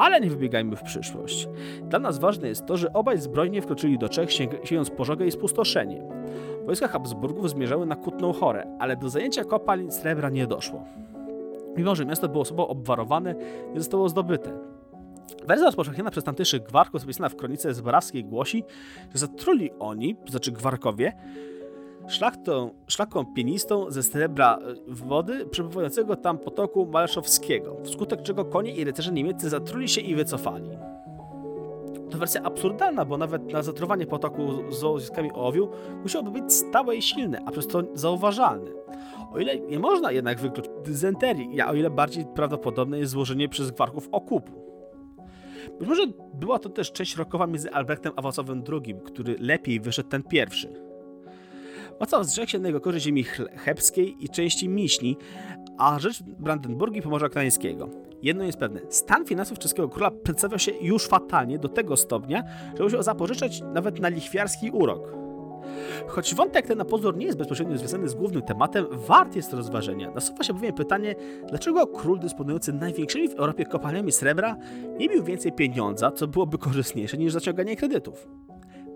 Ale 0.00 0.20
nie 0.20 0.30
wybiegajmy 0.30 0.76
w 0.76 0.82
przyszłość. 0.82 1.48
Dla 1.82 1.98
nas 1.98 2.18
ważne 2.18 2.48
jest 2.48 2.66
to, 2.66 2.76
że 2.76 2.92
obaj 2.92 3.18
zbrojnie 3.18 3.62
wkroczyli 3.62 3.98
do 3.98 4.08
Czech, 4.08 4.32
sięgając 4.32 4.90
pożogę 4.90 5.26
i 5.26 5.30
spustoszenie. 5.30 6.02
Wojska 6.66 6.88
Habsburgów 6.88 7.50
zmierzały 7.50 7.86
na 7.86 7.96
Kutną 7.96 8.32
Chorę, 8.32 8.76
ale 8.78 8.96
do 8.96 9.08
zajęcia 9.08 9.44
kopalń 9.44 9.90
srebra 9.90 10.30
nie 10.30 10.46
doszło. 10.46 10.84
Mimo, 11.76 11.94
że 11.94 12.06
miasto 12.06 12.28
było 12.28 12.44
sobą 12.44 12.68
obwarowane, 12.68 13.34
nie 13.74 13.80
zostało 13.80 14.08
zdobyte. 14.08 14.58
Wersja 15.46 15.66
rozpowszechniona 15.66 16.10
przez 16.10 16.24
tamtejszych 16.24 16.62
gwarków, 16.62 17.00
zapisana 17.00 17.28
w 17.28 17.36
kronice 17.36 17.74
zbarawskiej, 17.74 18.24
głosi, 18.24 18.64
że 19.12 19.18
zatruli 19.18 19.70
oni, 19.78 20.16
to 20.16 20.30
znaczy 20.30 20.52
gwarkowie, 20.52 21.12
szlachtą, 22.10 22.70
szlaką 22.86 23.26
pienistą 23.34 23.90
ze 23.90 24.02
srebra 24.02 24.58
e, 24.58 24.74
wody 24.86 25.46
przepływającego 25.46 26.16
tam 26.16 26.38
potoku 26.38 26.86
Maleszowskiego, 26.86 27.76
wskutek 27.84 28.22
czego 28.22 28.44
konie 28.44 28.74
i 28.74 28.84
rycerze 28.84 29.12
niemieccy 29.12 29.50
zatruli 29.50 29.88
się 29.88 30.00
i 30.00 30.14
wycofali. 30.14 30.70
To 32.10 32.18
wersja 32.18 32.42
absurdalna, 32.42 33.04
bo 33.04 33.18
nawet 33.18 33.52
na 33.52 33.62
zatruwanie 33.62 34.06
potoku 34.06 34.72
z 34.72 34.84
uzyskami 34.84 35.32
ołowiu 35.32 35.68
musiałoby 36.02 36.30
być 36.30 36.52
stałe 36.52 36.96
i 36.96 37.02
silne, 37.02 37.40
a 37.46 37.50
przez 37.50 37.66
to 37.66 37.82
zauważalne. 37.94 38.70
O 39.32 39.38
ile 39.38 39.60
nie 39.60 39.78
można 39.78 40.12
jednak 40.12 40.40
wykluczyć 40.40 40.72
dysenterii, 40.84 41.60
a 41.60 41.70
o 41.70 41.74
ile 41.74 41.90
bardziej 41.90 42.24
prawdopodobne 42.34 42.98
jest 42.98 43.12
złożenie 43.12 43.48
przez 43.48 43.70
gwarków 43.70 44.08
okupu. 44.12 44.52
Być 45.78 45.88
może 45.88 46.02
była 46.34 46.58
to 46.58 46.68
też 46.68 46.92
część 46.92 47.16
rokowa 47.16 47.46
między 47.46 47.70
Albrechtem 47.72 48.12
a 48.16 48.22
Wacławem 48.22 48.62
II, 48.72 48.94
który 49.04 49.36
lepiej 49.38 49.80
wyszedł 49.80 50.08
ten 50.08 50.22
pierwszy. 50.22 50.89
Wacław 52.00 52.26
zrzekł 52.26 52.50
się 52.50 52.58
jego 52.58 52.80
korzyść 52.80 53.04
ziemi 53.04 53.24
chebskiej 53.56 54.24
i 54.24 54.28
części 54.28 54.68
Miśni, 54.68 55.16
a 55.78 55.98
rzecz 55.98 56.22
Brandenburgii 56.22 57.02
Pomorza 57.02 57.28
Gdańskiego. 57.28 57.88
Jedno 58.22 58.44
jest 58.44 58.58
pewne, 58.58 58.80
stan 58.88 59.26
finansów 59.26 59.58
czeskiego 59.58 59.88
króla 59.88 60.10
przedstawiał 60.10 60.58
się 60.58 60.72
już 60.80 61.06
fatalnie 61.06 61.58
do 61.58 61.68
tego 61.68 61.96
stopnia, 61.96 62.44
że 62.76 62.84
musiał 62.84 63.02
zapożyczać 63.02 63.60
nawet 63.60 64.00
na 64.00 64.08
lichwiarski 64.08 64.70
urok. 64.70 65.12
Choć 66.06 66.34
wątek 66.34 66.66
ten 66.66 66.78
na 66.78 66.84
pozór 66.84 67.16
nie 67.16 67.26
jest 67.26 67.38
bezpośrednio 67.38 67.78
związany 67.78 68.08
z 68.08 68.14
głównym 68.14 68.42
tematem, 68.42 68.86
wart 68.90 69.36
jest 69.36 69.52
rozważenia. 69.52 70.10
Nasuwa 70.10 70.44
się 70.44 70.52
bowiem 70.52 70.72
pytanie, 70.72 71.14
dlaczego 71.48 71.86
król 71.86 72.20
dysponujący 72.20 72.72
największymi 72.72 73.28
w 73.28 73.34
Europie 73.34 73.66
kopalniami 73.66 74.12
srebra 74.12 74.56
nie 74.98 75.08
miał 75.08 75.24
więcej 75.24 75.52
pieniądza, 75.52 76.10
co 76.10 76.28
byłoby 76.28 76.58
korzystniejsze 76.58 77.16
niż 77.16 77.32
zaciąganie 77.32 77.76
kredytów? 77.76 78.28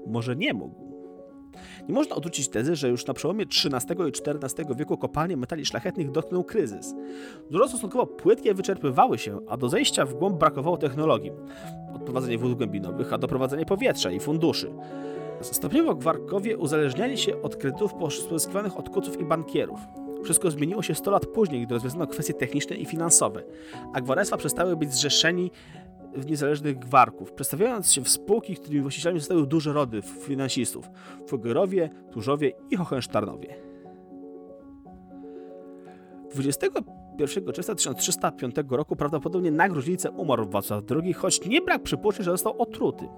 Może 0.06 0.36
nie 0.36 0.54
mógł. 0.54 0.83
Nie 1.88 1.94
można 1.94 2.16
odrzucić 2.16 2.48
tezy, 2.48 2.76
że 2.76 2.88
już 2.88 3.06
na 3.06 3.14
przełomie 3.14 3.44
XIII 3.44 3.98
i 4.08 4.30
XIV 4.30 4.76
wieku 4.76 4.96
kopalnie 4.96 5.36
metali 5.36 5.66
szlachetnych 5.66 6.10
dotknął 6.10 6.44
kryzys. 6.44 6.94
Dużo 7.50 7.68
stosunkowo 7.68 8.06
płytkie 8.06 8.54
wyczerpywały 8.54 9.18
się, 9.18 9.40
a 9.48 9.56
do 9.56 9.68
zejścia 9.68 10.06
w 10.06 10.14
głąb 10.14 10.38
brakowało 10.38 10.76
technologii. 10.76 11.32
Od 11.94 12.02
prowadzenia 12.02 12.38
wód 12.38 12.54
głębinowych, 12.54 13.12
a 13.12 13.18
do 13.18 13.28
prowadzenia 13.28 13.64
powietrza 13.64 14.10
i 14.10 14.20
funduszy. 14.20 14.70
Stopniowo 15.40 15.94
gwarkowie 15.94 16.56
uzależniali 16.56 17.18
się 17.18 17.42
od 17.42 17.56
kredytów 17.56 17.94
pozyskiwanych 17.94 18.78
od 18.78 18.88
kuców 18.88 19.20
i 19.20 19.24
bankierów. 19.24 19.80
Wszystko 20.24 20.50
zmieniło 20.50 20.82
się 20.82 20.94
100 20.94 21.10
lat 21.10 21.26
później, 21.26 21.66
gdy 21.66 21.74
rozwiązano 21.74 22.06
kwestie 22.06 22.34
techniczne 22.34 22.76
i 22.76 22.86
finansowe, 22.86 23.42
a 23.92 24.00
gwarestwa 24.00 24.36
przestały 24.36 24.76
być 24.76 24.92
zrzeszeni 24.92 25.50
w 26.14 26.26
niezależnych 26.26 26.78
gwarków, 26.78 27.32
przedstawiając 27.32 27.92
się 27.92 28.00
w 28.00 28.08
spółki, 28.08 28.56
którymi 28.56 28.82
właścicielami 28.82 29.20
zostały 29.20 29.46
duże 29.46 29.72
rody 29.72 30.02
finansistów– 30.02 30.90
Fogerowie, 31.28 31.90
Turzowie 32.10 32.52
i 32.70 32.76
Hohenstaunowie. 32.76 33.54
21 36.34 37.52
czerwca 37.52 37.74
1305 37.74 38.54
roku 38.70 38.96
prawdopodobnie 38.96 39.50
na 39.50 39.68
gruźlicę 39.68 40.10
umarł 40.10 40.48
Wacław 40.48 40.82
II, 40.90 41.12
choć 41.12 41.46
nie 41.46 41.60
brak 41.60 41.82
przypuszczeń, 41.82 42.24
że 42.24 42.30
został 42.30 42.62
otruty. 42.62 43.08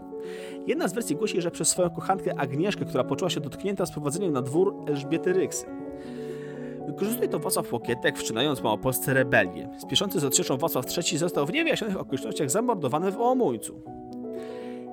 Jedna 0.66 0.88
z 0.88 0.92
wersji 0.92 1.16
głosi, 1.16 1.40
że 1.40 1.50
przez 1.50 1.68
swoją 1.68 1.90
kochankę 1.90 2.40
Agnieszkę, 2.40 2.84
która 2.84 3.04
poczuła 3.04 3.30
się 3.30 3.40
dotknięta 3.40 3.86
sprowadzeniem 3.86 4.32
na 4.32 4.42
dwór 4.42 4.74
Elżbiety 4.88 5.32
Ryksy. 5.32 5.85
Wykorzystuje 6.86 7.28
to 7.28 7.38
Wacław 7.38 7.72
Łokietek, 7.72 8.18
wszczynając 8.18 8.62
Małopolsce 8.62 9.14
rebelię. 9.14 9.68
Spieszący 9.78 10.20
z 10.20 10.24
odsieczą 10.24 10.56
Wacław 10.56 10.86
III 10.98 11.18
został 11.18 11.46
w 11.46 11.52
niewyjaśnionych 11.52 12.00
okolicznościach 12.00 12.50
zamordowany 12.50 13.12
w 13.12 13.16
Ołomuńcu. 13.16 13.82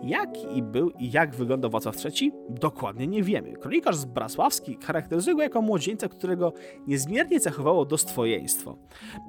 Jak 0.03 0.55
i 0.55 0.61
był 0.61 0.89
i 0.89 1.11
jak 1.11 1.35
wyglądał 1.35 1.71
Wacław 1.71 1.95
III? 2.05 2.31
Dokładnie 2.49 3.07
nie 3.07 3.23
wiemy. 3.23 3.53
Kronikarz 3.53 3.95
z 3.95 4.05
Brasławski 4.05 4.77
charakteryzuje 4.83 5.35
go 5.35 5.41
jako 5.41 5.61
młodzieńca, 5.61 6.07
którego 6.07 6.53
niezmiernie 6.87 7.39
cechowało 7.39 7.85
dostwojeństwo. 7.85 8.77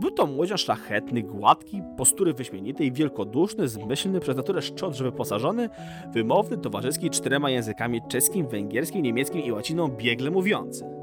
Był 0.00 0.10
to 0.10 0.26
młodzian 0.26 0.58
szlachetny, 0.58 1.22
gładki, 1.22 1.82
postury 1.96 2.32
wyśmienitej, 2.32 2.92
wielkoduszny, 2.92 3.68
zmyślny, 3.68 4.20
przez 4.20 4.36
naturę 4.36 4.62
szczodrze 4.62 5.04
wyposażony, 5.04 5.68
wymowny, 6.12 6.58
towarzyski 6.58 7.10
czterema 7.10 7.50
językami 7.50 8.00
czeskim, 8.08 8.48
węgierskim, 8.48 9.02
niemieckim 9.02 9.42
i 9.42 9.52
łaciną 9.52 9.88
biegle 9.88 10.30
mówiący. 10.30 10.93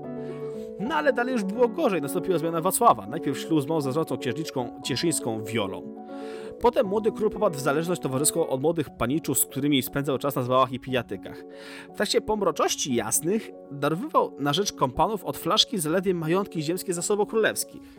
No 0.81 0.95
ale 0.95 1.13
dalej 1.13 1.33
już 1.33 1.43
było 1.43 1.67
gorzej, 1.67 2.01
nastąpiła 2.01 2.37
zmiana 2.37 2.61
Wacława. 2.61 3.07
Najpierw 3.07 3.39
ślub 3.39 3.61
z 3.61 3.67
małą 3.67 3.81
zazdrosną 3.81 4.17
księżniczką 4.17 4.81
cieszyńską 4.83 5.43
Wiolą. 5.43 5.95
Potem 6.61 6.87
młody 6.87 7.11
król 7.11 7.29
popadł 7.29 7.57
w 7.57 7.59
zależność 7.59 8.01
towarzyską 8.01 8.47
od 8.47 8.61
młodych 8.61 8.89
paniczów, 8.89 9.39
z 9.39 9.45
którymi 9.45 9.81
spędzał 9.81 10.17
czas 10.17 10.35
na 10.35 10.41
zwałach 10.41 10.71
i 10.71 10.79
pijatykach. 10.79 11.43
W 11.93 11.95
trakcie 11.95 12.21
pomroczości 12.21 12.95
jasnych 12.95 13.51
darowywał 13.71 14.35
na 14.39 14.53
rzecz 14.53 14.73
kompanów 14.73 15.23
od 15.23 15.37
flaszki 15.37 15.77
zaledwie 15.77 16.13
majątki 16.13 16.61
ziemskie 16.61 16.93
zasobów 16.93 17.29
królewskich. 17.29 17.95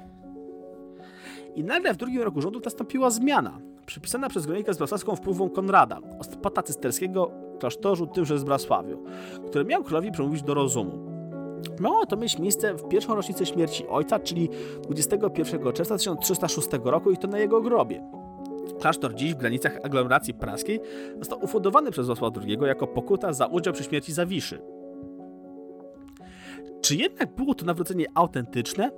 I 1.54 1.64
nagle 1.64 1.94
w 1.94 1.96
drugim 1.96 2.22
roku 2.22 2.42
rządów 2.42 2.64
nastąpiła 2.64 3.10
zmiana, 3.10 3.60
przypisana 3.86 4.28
przez 4.28 4.46
Gronikę 4.46 4.74
z 4.74 4.78
Blasławską 4.78 5.16
wpływą 5.16 5.50
Konrada, 5.50 6.00
ostpata 6.18 6.62
cysterskiego 6.62 7.30
klasztorzu 7.60 8.06
tymże 8.06 8.38
z 8.38 8.44
Blasławiu, 8.44 9.04
który 9.46 9.64
miał 9.64 9.84
królowi 9.84 10.12
przemówić 10.12 10.42
do 10.42 10.54
rozumu. 10.54 11.11
Miało 11.80 12.06
to 12.06 12.16
mieć 12.16 12.38
miejsce 12.38 12.74
w 12.74 12.88
pierwszą 12.88 13.14
rocznicę 13.14 13.46
śmierci 13.46 13.86
ojca, 13.88 14.18
czyli 14.18 14.48
21 14.82 15.72
czerwca 15.72 15.96
1306 15.96 16.68
roku 16.84 17.10
i 17.10 17.16
to 17.16 17.28
na 17.28 17.38
jego 17.38 17.60
grobie. 17.60 18.02
Klasztor 18.80 19.14
dziś 19.14 19.34
w 19.34 19.36
granicach 19.36 19.78
aglomeracji 19.82 20.34
praskiej 20.34 20.80
został 21.18 21.44
ufundowany 21.44 21.90
przez 21.90 22.06
Wacława 22.06 22.40
II 22.46 22.58
jako 22.66 22.86
pokuta 22.86 23.32
za 23.32 23.46
udział 23.46 23.74
przy 23.74 23.84
śmierci 23.84 24.12
Zawiszy. 24.12 24.62
Czy 26.80 26.96
jednak 26.96 27.34
było 27.34 27.54
to 27.54 27.64
nawrócenie 27.64 28.06
autentyczne? 28.14 28.90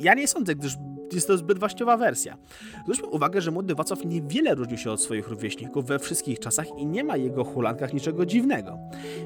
Ja 0.00 0.14
nie 0.14 0.28
sądzę, 0.28 0.54
gdyż 0.54 0.76
jest 1.12 1.26
to 1.26 1.36
zbyt 1.36 1.58
właściwa 1.58 1.96
wersja. 1.96 2.36
Zwróćmy 2.82 3.06
uwagę, 3.06 3.40
że 3.40 3.50
młody 3.50 3.74
Wacław 3.74 4.04
niewiele 4.04 4.54
różnił 4.54 4.78
się 4.78 4.90
od 4.90 5.02
swoich 5.02 5.28
rówieśników 5.28 5.86
we 5.86 5.98
wszystkich 5.98 6.38
czasach 6.38 6.66
i 6.78 6.86
nie 6.86 7.04
ma 7.04 7.16
jego 7.16 7.44
hulankach 7.44 7.94
niczego 7.94 8.26
dziwnego. 8.26 8.78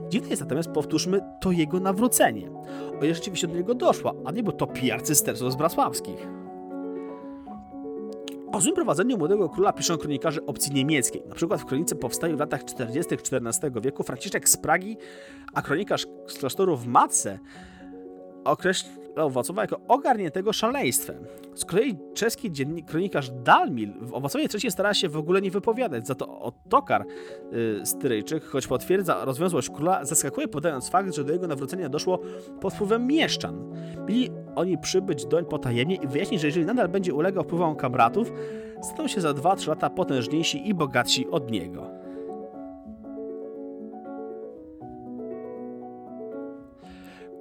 Dziwne 0.09 0.29
jest 0.31 0.43
natomiast, 0.43 0.69
powtórzmy, 0.69 1.21
to 1.41 1.51
jego 1.51 1.81
nawrócenie. 1.81 2.51
O 3.01 3.05
ile 3.05 3.15
rzeczywiście 3.15 3.49
do 3.49 3.55
niego 3.55 3.75
doszła, 3.75 4.13
a 4.25 4.33
nie 4.33 4.43
bo 4.43 4.53
to 4.53 4.67
pijar 4.67 5.03
cystersów 5.03 5.53
z 5.53 5.57
Brasławskich. 5.57 6.27
O 8.53 8.61
złym 8.61 8.75
prowadzeniu 8.75 9.19
młodego 9.19 9.49
króla 9.49 9.73
piszą 9.73 9.97
kronikarze 9.97 10.47
opcji 10.47 10.75
niemieckiej. 10.75 11.23
Na 11.29 11.35
przykład 11.35 11.61
w 11.61 11.65
kronice 11.65 11.95
powstaju 11.95 12.37
w 12.37 12.41
latach 12.41 12.65
40. 12.65 13.15
XIV 13.15 13.81
wieku 13.81 14.03
Franciszek 14.03 14.49
z 14.49 14.57
Pragi, 14.57 14.97
a 15.55 15.63
kronikarz 15.63 16.07
z 16.27 16.39
klasztoru 16.39 16.77
w 16.77 16.87
Matce 16.87 17.39
określał 18.45 19.02
Wacława 19.17 19.63
jako 19.63 19.81
ogarniętego 19.89 20.53
szaleństwem. 20.53 21.25
Z 21.55 21.65
kolei 21.65 21.99
czeski 22.15 22.53
dziennik, 22.53 22.87
kronikarz 22.87 23.31
Dalmil 23.31 23.93
o 24.13 24.21
Wacławie 24.21 24.47
III 24.63 24.71
stara 24.71 24.95
się 24.95 25.09
w 25.09 25.17
ogóle 25.17 25.43
nie 25.43 25.51
wypowiadać, 25.51 26.07
za 26.07 26.15
to 26.15 26.39
Ottokar 26.41 27.07
yy, 27.53 27.87
Styryjczyk, 27.87 28.45
choć 28.45 28.67
potwierdza 28.67 29.25
rozwiązłość 29.25 29.71
króla, 29.71 30.05
zaskakuje 30.05 30.49
podając 30.49 30.89
fakt, 30.89 31.15
że 31.15 31.25
do 31.25 31.33
jego 31.33 31.47
nawrócenia 31.47 31.89
doszło 31.89 32.19
pod 32.61 32.75
wpływem 32.75 33.07
mieszczan. 33.07 33.75
Mieli 34.09 34.31
oni 34.55 34.79
przybyć 34.79 35.27
doń 35.27 35.45
potajemnie 35.45 35.95
i 35.95 36.07
wyjaśnić, 36.07 36.41
że 36.41 36.47
jeżeli 36.47 36.67
nadal 36.67 36.89
będzie 36.89 37.15
ulegał 37.15 37.45
wpływom 37.45 37.77
kamratów, 37.77 38.33
staną 38.83 39.09
się 39.09 39.21
za 39.21 39.31
2-3 39.33 39.69
lata 39.69 39.91
potężniejsi 39.91 40.69
i 40.69 40.75
bogatsi 40.75 41.29
od 41.31 41.51
niego. 41.51 42.02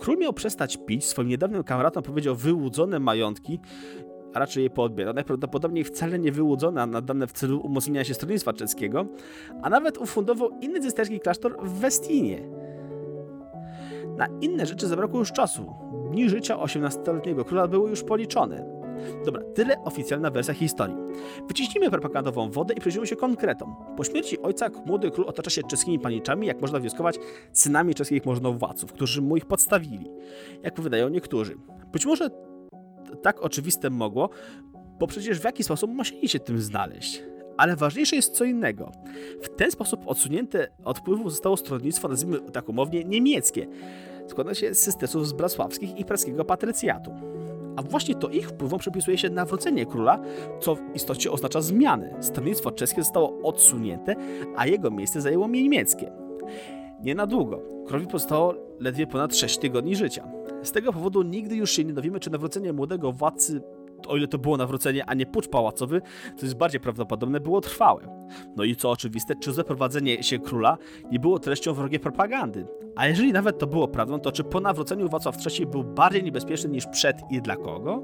Król 0.01 0.17
miał 0.17 0.33
przestać 0.33 0.77
pić, 0.77 1.05
swoim 1.05 1.27
niedawnym 1.27 1.63
kamratom 1.63 2.03
powiedział 2.03 2.35
wyłudzone 2.35 2.99
majątki, 2.99 3.59
a 4.33 4.39
raczej 4.39 4.63
je 4.63 4.69
poodbierał. 4.69 5.13
Najprawdopodobniej 5.13 5.83
wcale 5.83 6.19
nie 6.19 6.31
wyłudzone, 6.31 6.81
a 6.81 6.85
nadane 6.85 7.27
w 7.27 7.31
celu 7.31 7.59
umocnienia 7.59 8.03
się 8.03 8.13
stronnictwa 8.13 8.53
czeskiego, 8.53 9.05
a 9.61 9.69
nawet 9.69 9.97
ufundował 9.97 10.49
inny 10.61 10.79
cysterski 10.79 11.19
klasztor 11.19 11.57
w 11.63 11.79
Westinie. 11.79 12.41
Na 14.17 14.27
inne 14.41 14.65
rzeczy 14.65 14.87
zabrakło 14.87 15.19
już 15.19 15.31
czasu. 15.31 15.73
Dni 16.11 16.29
życia 16.29 16.55
18-letniego 16.57 17.45
króla 17.45 17.67
były 17.67 17.89
już 17.89 18.03
policzone. 18.03 18.80
Dobra, 19.25 19.41
tyle 19.55 19.83
oficjalna 19.83 20.29
wersja 20.29 20.53
historii. 20.53 20.95
Wyciśnijmy 21.47 21.89
propagandową 21.89 22.51
wodę 22.51 22.73
i 22.73 22.79
przyjrzyjmy 22.79 23.07
się 23.07 23.15
konkretom. 23.15 23.75
Po 23.97 24.03
śmierci 24.03 24.41
ojca 24.41 24.69
młody 24.85 25.11
król 25.11 25.27
otacza 25.27 25.49
się 25.49 25.63
czeskimi 25.63 25.99
paniczami, 25.99 26.47
jak 26.47 26.61
można 26.61 26.79
wnioskować, 26.79 27.15
synami 27.53 27.95
czeskich 27.95 28.25
możnowładców, 28.25 28.93
którzy 28.93 29.21
mu 29.21 29.37
ich 29.37 29.45
podstawili, 29.45 30.09
jak 30.63 30.81
wydają 30.81 31.09
niektórzy. 31.09 31.55
Być 31.91 32.05
może 32.05 32.29
tak 33.21 33.41
oczywiste 33.41 33.89
mogło, 33.89 34.29
bo 34.99 35.07
przecież 35.07 35.39
w 35.39 35.43
jaki 35.43 35.63
sposób 35.63 35.91
musieli 35.91 36.29
się 36.29 36.39
tym 36.39 36.61
znaleźć. 36.61 37.23
Ale 37.57 37.75
ważniejsze 37.75 38.15
jest 38.15 38.33
co 38.33 38.43
innego. 38.43 38.91
W 39.41 39.49
ten 39.49 39.71
sposób 39.71 40.01
odsunięte 40.05 40.67
od 40.83 40.97
wpływu 40.97 41.29
zostało 41.29 41.57
stronnictwo, 41.57 42.07
nazwijmy 42.07 42.39
tak 42.51 42.69
umownie, 42.69 43.03
niemieckie. 43.03 43.67
Składa 44.27 44.53
się 44.53 44.73
z 44.73 44.79
systemów 44.79 45.27
z 45.27 45.81
i 45.97 46.05
praskiego 46.05 46.45
patrycjatu 46.45 47.11
a 47.75 47.81
właśnie 47.81 48.15
to 48.15 48.29
ich 48.29 48.49
wpływom 48.49 48.79
przypisuje 48.79 49.17
się 49.17 49.29
nawrócenie 49.29 49.85
króla, 49.85 50.19
co 50.59 50.75
w 50.75 50.79
istocie 50.95 51.31
oznacza 51.31 51.61
zmiany. 51.61 52.13
Stronnictwo 52.19 52.71
czeskie 52.71 53.03
zostało 53.03 53.41
odsunięte, 53.43 54.15
a 54.55 54.67
jego 54.67 54.91
miejsce 54.91 55.21
zajęło 55.21 55.47
niemieckie. 55.47 56.11
Nie 57.03 57.15
na 57.15 57.27
długo. 57.27 57.61
Królowi 57.85 58.07
pozostało 58.07 58.53
ledwie 58.79 59.07
ponad 59.07 59.35
6 59.35 59.57
tygodni 59.57 59.95
życia. 59.95 60.27
Z 60.63 60.71
tego 60.71 60.93
powodu 60.93 61.21
nigdy 61.21 61.55
już 61.55 61.71
się 61.71 61.83
nie 61.83 61.93
dowiemy, 61.93 62.19
czy 62.19 62.29
nawrócenie 62.29 62.73
młodego 62.73 63.11
władcy 63.11 63.61
o 64.07 64.17
ile 64.17 64.27
to 64.27 64.37
było 64.37 64.57
nawrócenie, 64.57 65.05
a 65.05 65.13
nie 65.13 65.25
pucz 65.25 65.47
pałacowy, 65.47 66.01
co 66.37 66.45
jest 66.45 66.57
bardziej 66.57 66.81
prawdopodobne, 66.81 67.39
było 67.39 67.61
trwałe. 67.61 68.27
No 68.55 68.63
i 68.63 68.75
co 68.75 68.91
oczywiste, 68.91 69.35
czy 69.35 69.53
zaprowadzenie 69.53 70.23
się 70.23 70.39
króla 70.39 70.77
nie 71.11 71.19
było 71.19 71.39
treścią 71.39 71.73
wrogiej 71.73 71.99
propagandy? 71.99 72.67
A 72.95 73.07
jeżeli 73.07 73.33
nawet 73.33 73.59
to 73.59 73.67
było 73.67 73.87
prawdą, 73.87 74.19
to 74.19 74.31
czy 74.31 74.43
po 74.43 74.59
nawróceniu 74.59 75.09
Wacław 75.09 75.35
III 75.47 75.65
był 75.65 75.83
bardziej 75.83 76.23
niebezpieczny 76.23 76.69
niż 76.69 76.85
przed 76.85 77.17
i 77.31 77.41
dla 77.41 77.55
kogo? 77.55 78.03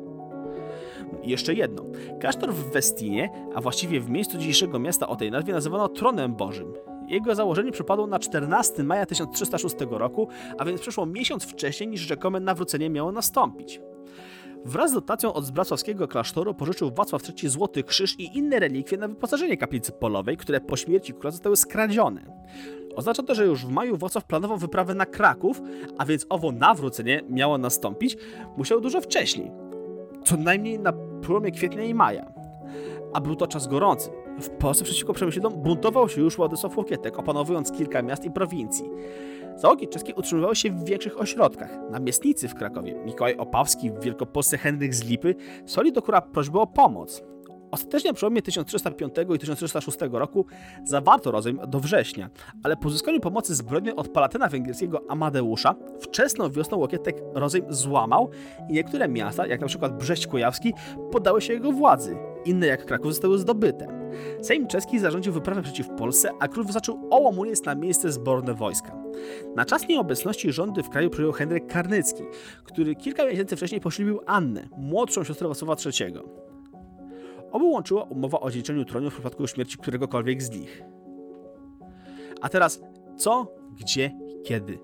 Jeszcze 1.24 1.54
jedno. 1.54 1.86
Klasztor 2.20 2.54
w 2.54 2.72
Westinie, 2.72 3.30
a 3.56 3.62
właściwie 3.62 4.00
w 4.00 4.10
miejscu 4.10 4.38
dzisiejszego 4.38 4.80
miasta 4.80 5.08
o 5.08 5.16
tej 5.16 5.32
nazwie 5.32 5.54
nazywano 5.54 5.89
Tronem 5.89 6.36
Bożym. 6.36 6.74
Jego 7.08 7.36
założenie 7.36 7.72
przypadło 7.72 8.08
na 8.08 8.20
14 8.20 8.84
maja 8.84 9.06
1306 9.06 9.75
roku, 9.89 10.27
a 10.58 10.66
więc 10.66 10.82
przeszło 10.82 11.06
miesiąc 11.06 11.44
wcześniej 11.44 11.89
niż 11.89 12.01
rzekome 12.01 12.39
nawrócenie 12.39 12.89
miało 12.89 13.12
nastąpić. 13.12 13.82
Wraz 14.67 14.91
z 14.91 14.93
dotacją 14.93 15.33
od 15.33 15.45
zbracławskiego 15.45 16.07
klasztoru 16.07 16.53
pożyczył 16.53 16.91
Wacław 16.91 17.21
III 17.29 17.50
Złoty 17.50 17.83
Krzyż 17.83 18.19
i 18.19 18.38
inne 18.38 18.59
relikwie 18.59 18.97
na 18.97 19.07
wyposażenie 19.07 19.57
kaplicy 19.57 19.91
polowej, 19.91 20.38
które 20.38 20.62
po 20.62 20.77
śmierci 20.77 21.13
króla 21.13 21.31
zostały 21.31 21.55
skradzione. 21.55 22.21
Oznacza 22.95 23.24
to, 23.24 23.36
że 23.36 23.45
już 23.45 23.65
w 23.65 23.69
maju 23.69 23.97
Wacław 23.97 24.25
planował 24.25 24.57
wyprawę 24.57 24.95
na 24.95 25.05
Kraków, 25.05 25.62
a 25.97 26.05
więc 26.05 26.25
owo 26.29 26.51
nawrócenie 26.51 27.24
miało 27.29 27.57
nastąpić, 27.57 28.17
musiał 28.57 28.81
dużo 28.81 29.01
wcześniej. 29.01 29.51
Co 30.25 30.38
najmniej 30.38 30.79
na 30.79 30.93
przełomie 31.21 31.51
kwietnia 31.51 31.83
i 31.83 31.93
maja. 31.93 32.31
A 33.13 33.21
był 33.21 33.36
to 33.36 33.47
czas 33.47 33.67
gorący. 33.67 34.09
W 34.41 34.50
Polsce 34.50 34.83
przeciwko 34.83 35.13
przemyślom 35.13 35.53
buntował 35.53 36.09
się 36.09 36.21
już 36.21 36.36
Władysław 36.36 36.77
Łokietek, 36.77 37.19
opanowując 37.19 37.71
kilka 37.71 38.01
miast 38.01 38.25
i 38.25 38.31
prowincji. 38.31 38.89
Załogi 39.58 39.88
czeskie 39.88 40.16
utrzymywały 40.16 40.56
się 40.56 40.70
w 40.70 40.86
większych 40.86 41.22
ośrodkach. 41.22 41.70
Namiestnicy 41.92 42.48
w 42.48 42.56
Krakowie, 42.56 42.96
Mikołaj 43.06 43.38
Opawski, 43.38 43.92
w 43.92 44.00
Wielkopolsce 44.00 44.58
Henryk 44.58 44.96
z 44.96 45.04
Lipy, 45.04 45.36
soli 45.66 45.92
do 45.92 46.02
kura 46.02 46.22
prośbę 46.22 46.60
o 46.60 46.68
pomoc. 46.68 47.24
Ostatecznie 47.72 48.14
przełomie 48.14 48.42
1305 48.42 49.14
i 49.36 49.40
1306 49.40 49.98
roku 50.12 50.46
zawarto 50.84 51.32
rozejm 51.32 51.60
do 51.68 51.80
września, 51.80 52.30
ale 52.64 52.78
po 52.78 52.88
uzyskaniu 52.88 53.20
pomocy 53.20 53.56
zbrojnej 53.56 53.96
od 53.96 54.08
palatyna 54.08 54.48
węgierskiego 54.48 55.02
Amadeusza 55.10 55.76
wczesną 56.00 56.50
wiosną 56.50 56.78
Łokietek 56.78 57.16
rozejm 57.34 57.66
złamał 57.70 58.30
i 58.70 58.74
niektóre 58.74 59.08
miasta, 59.08 59.48
jak 59.48 59.66
przykład 59.66 59.98
Brześć 59.98 60.28
Kujawski, 60.28 60.74
poddały 61.12 61.42
się 61.42 61.54
jego 61.54 61.72
władzy. 61.72 62.18
Inne, 62.48 62.68
jak 62.68 62.86
Kraków, 62.86 63.13
zostały 63.13 63.38
zdobyte. 63.38 63.88
Sejm 64.42 64.68
czeski 64.68 65.00
zarządził 65.00 65.34
wyprawę 65.34 65.62
przeciw 65.62 65.89
Polsce, 65.89 66.30
a 66.39 66.48
król 66.48 66.66
wyznaczył 66.66 67.08
Ołomuniec 67.12 67.66
na 67.66 67.75
miejsce 67.75 68.12
zborne 68.12 68.54
wojska. 68.54 68.96
Na 69.56 69.66
czas 69.66 69.88
nieobecności 69.88 70.51
rządy 70.51 70.84
w 70.84 70.89
kraju 70.89 71.10
przejął 71.10 71.32
Henryk 71.32 71.68
Karnycki, 71.68 72.24
który 72.63 72.96
kilka 72.96 73.25
miesięcy 73.25 73.56
wcześniej 73.56 73.82
poślubił 73.82 74.20
Annę, 74.25 74.68
młodszą 74.77 75.24
siostrę 75.24 75.48
Wacława 75.48 75.75
III. 75.86 76.13
Obu 77.51 77.70
łączyła 77.72 78.04
umowa 78.04 78.39
o 78.39 78.51
dziedziczeniu 78.51 78.86
tronu 78.86 79.10
w 79.10 79.13
przypadku 79.13 79.48
śmierci 79.48 79.77
któregokolwiek 79.77 80.42
z 80.42 80.50
nich. 80.50 80.84
A 82.42 82.50
teraz 82.50 82.82
co, 83.18 83.56
gdzie, 83.80 84.12
kiedy? 84.44 84.80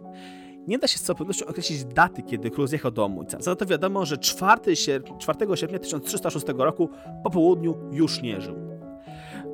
Nie 0.67 0.77
da 0.77 0.87
się 0.87 0.97
z 0.97 1.01
całą 1.01 1.17
pewnością 1.17 1.45
określić 1.45 1.85
daty, 1.85 2.23
kiedy 2.23 2.51
król 2.51 2.67
zjechał 2.67 2.91
do 2.91 3.05
Omójca. 3.05 3.37
Za 3.41 3.55
to 3.55 3.65
wiadomo, 3.65 4.05
że 4.05 4.17
4, 4.17 4.75
sierp 4.75 5.17
4 5.17 5.57
sierpnia 5.57 5.79
1306 5.79 6.45
roku 6.57 6.89
po 7.23 7.29
południu 7.29 7.75
już 7.91 8.21
nie 8.21 8.41
żył. 8.41 8.55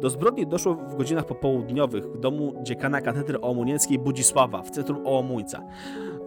Do 0.01 0.09
zbrodni 0.09 0.47
doszło 0.47 0.75
w 0.75 0.95
godzinach 0.95 1.25
popołudniowych 1.25 2.05
w 2.05 2.19
domu 2.19 2.53
dziekana 2.63 3.01
katedry 3.01 3.41
ołomunieckiej 3.41 3.99
Budzisława 3.99 4.61
w 4.61 4.69
centrum 4.71 5.07
Ołomuńca. 5.07 5.63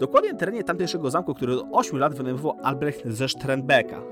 Dokładnie 0.01 0.33
na 0.33 0.39
terenie 0.39 0.65
tamtejszego 0.65 1.11
zamku, 1.11 1.35
który 1.35 1.55
od 1.55 1.67
8 1.73 1.99
lat 1.99 2.15
wynajmował 2.15 2.57
Albrecht 2.63 3.03
ze 3.07 3.29
Strenbecka. 3.29 4.03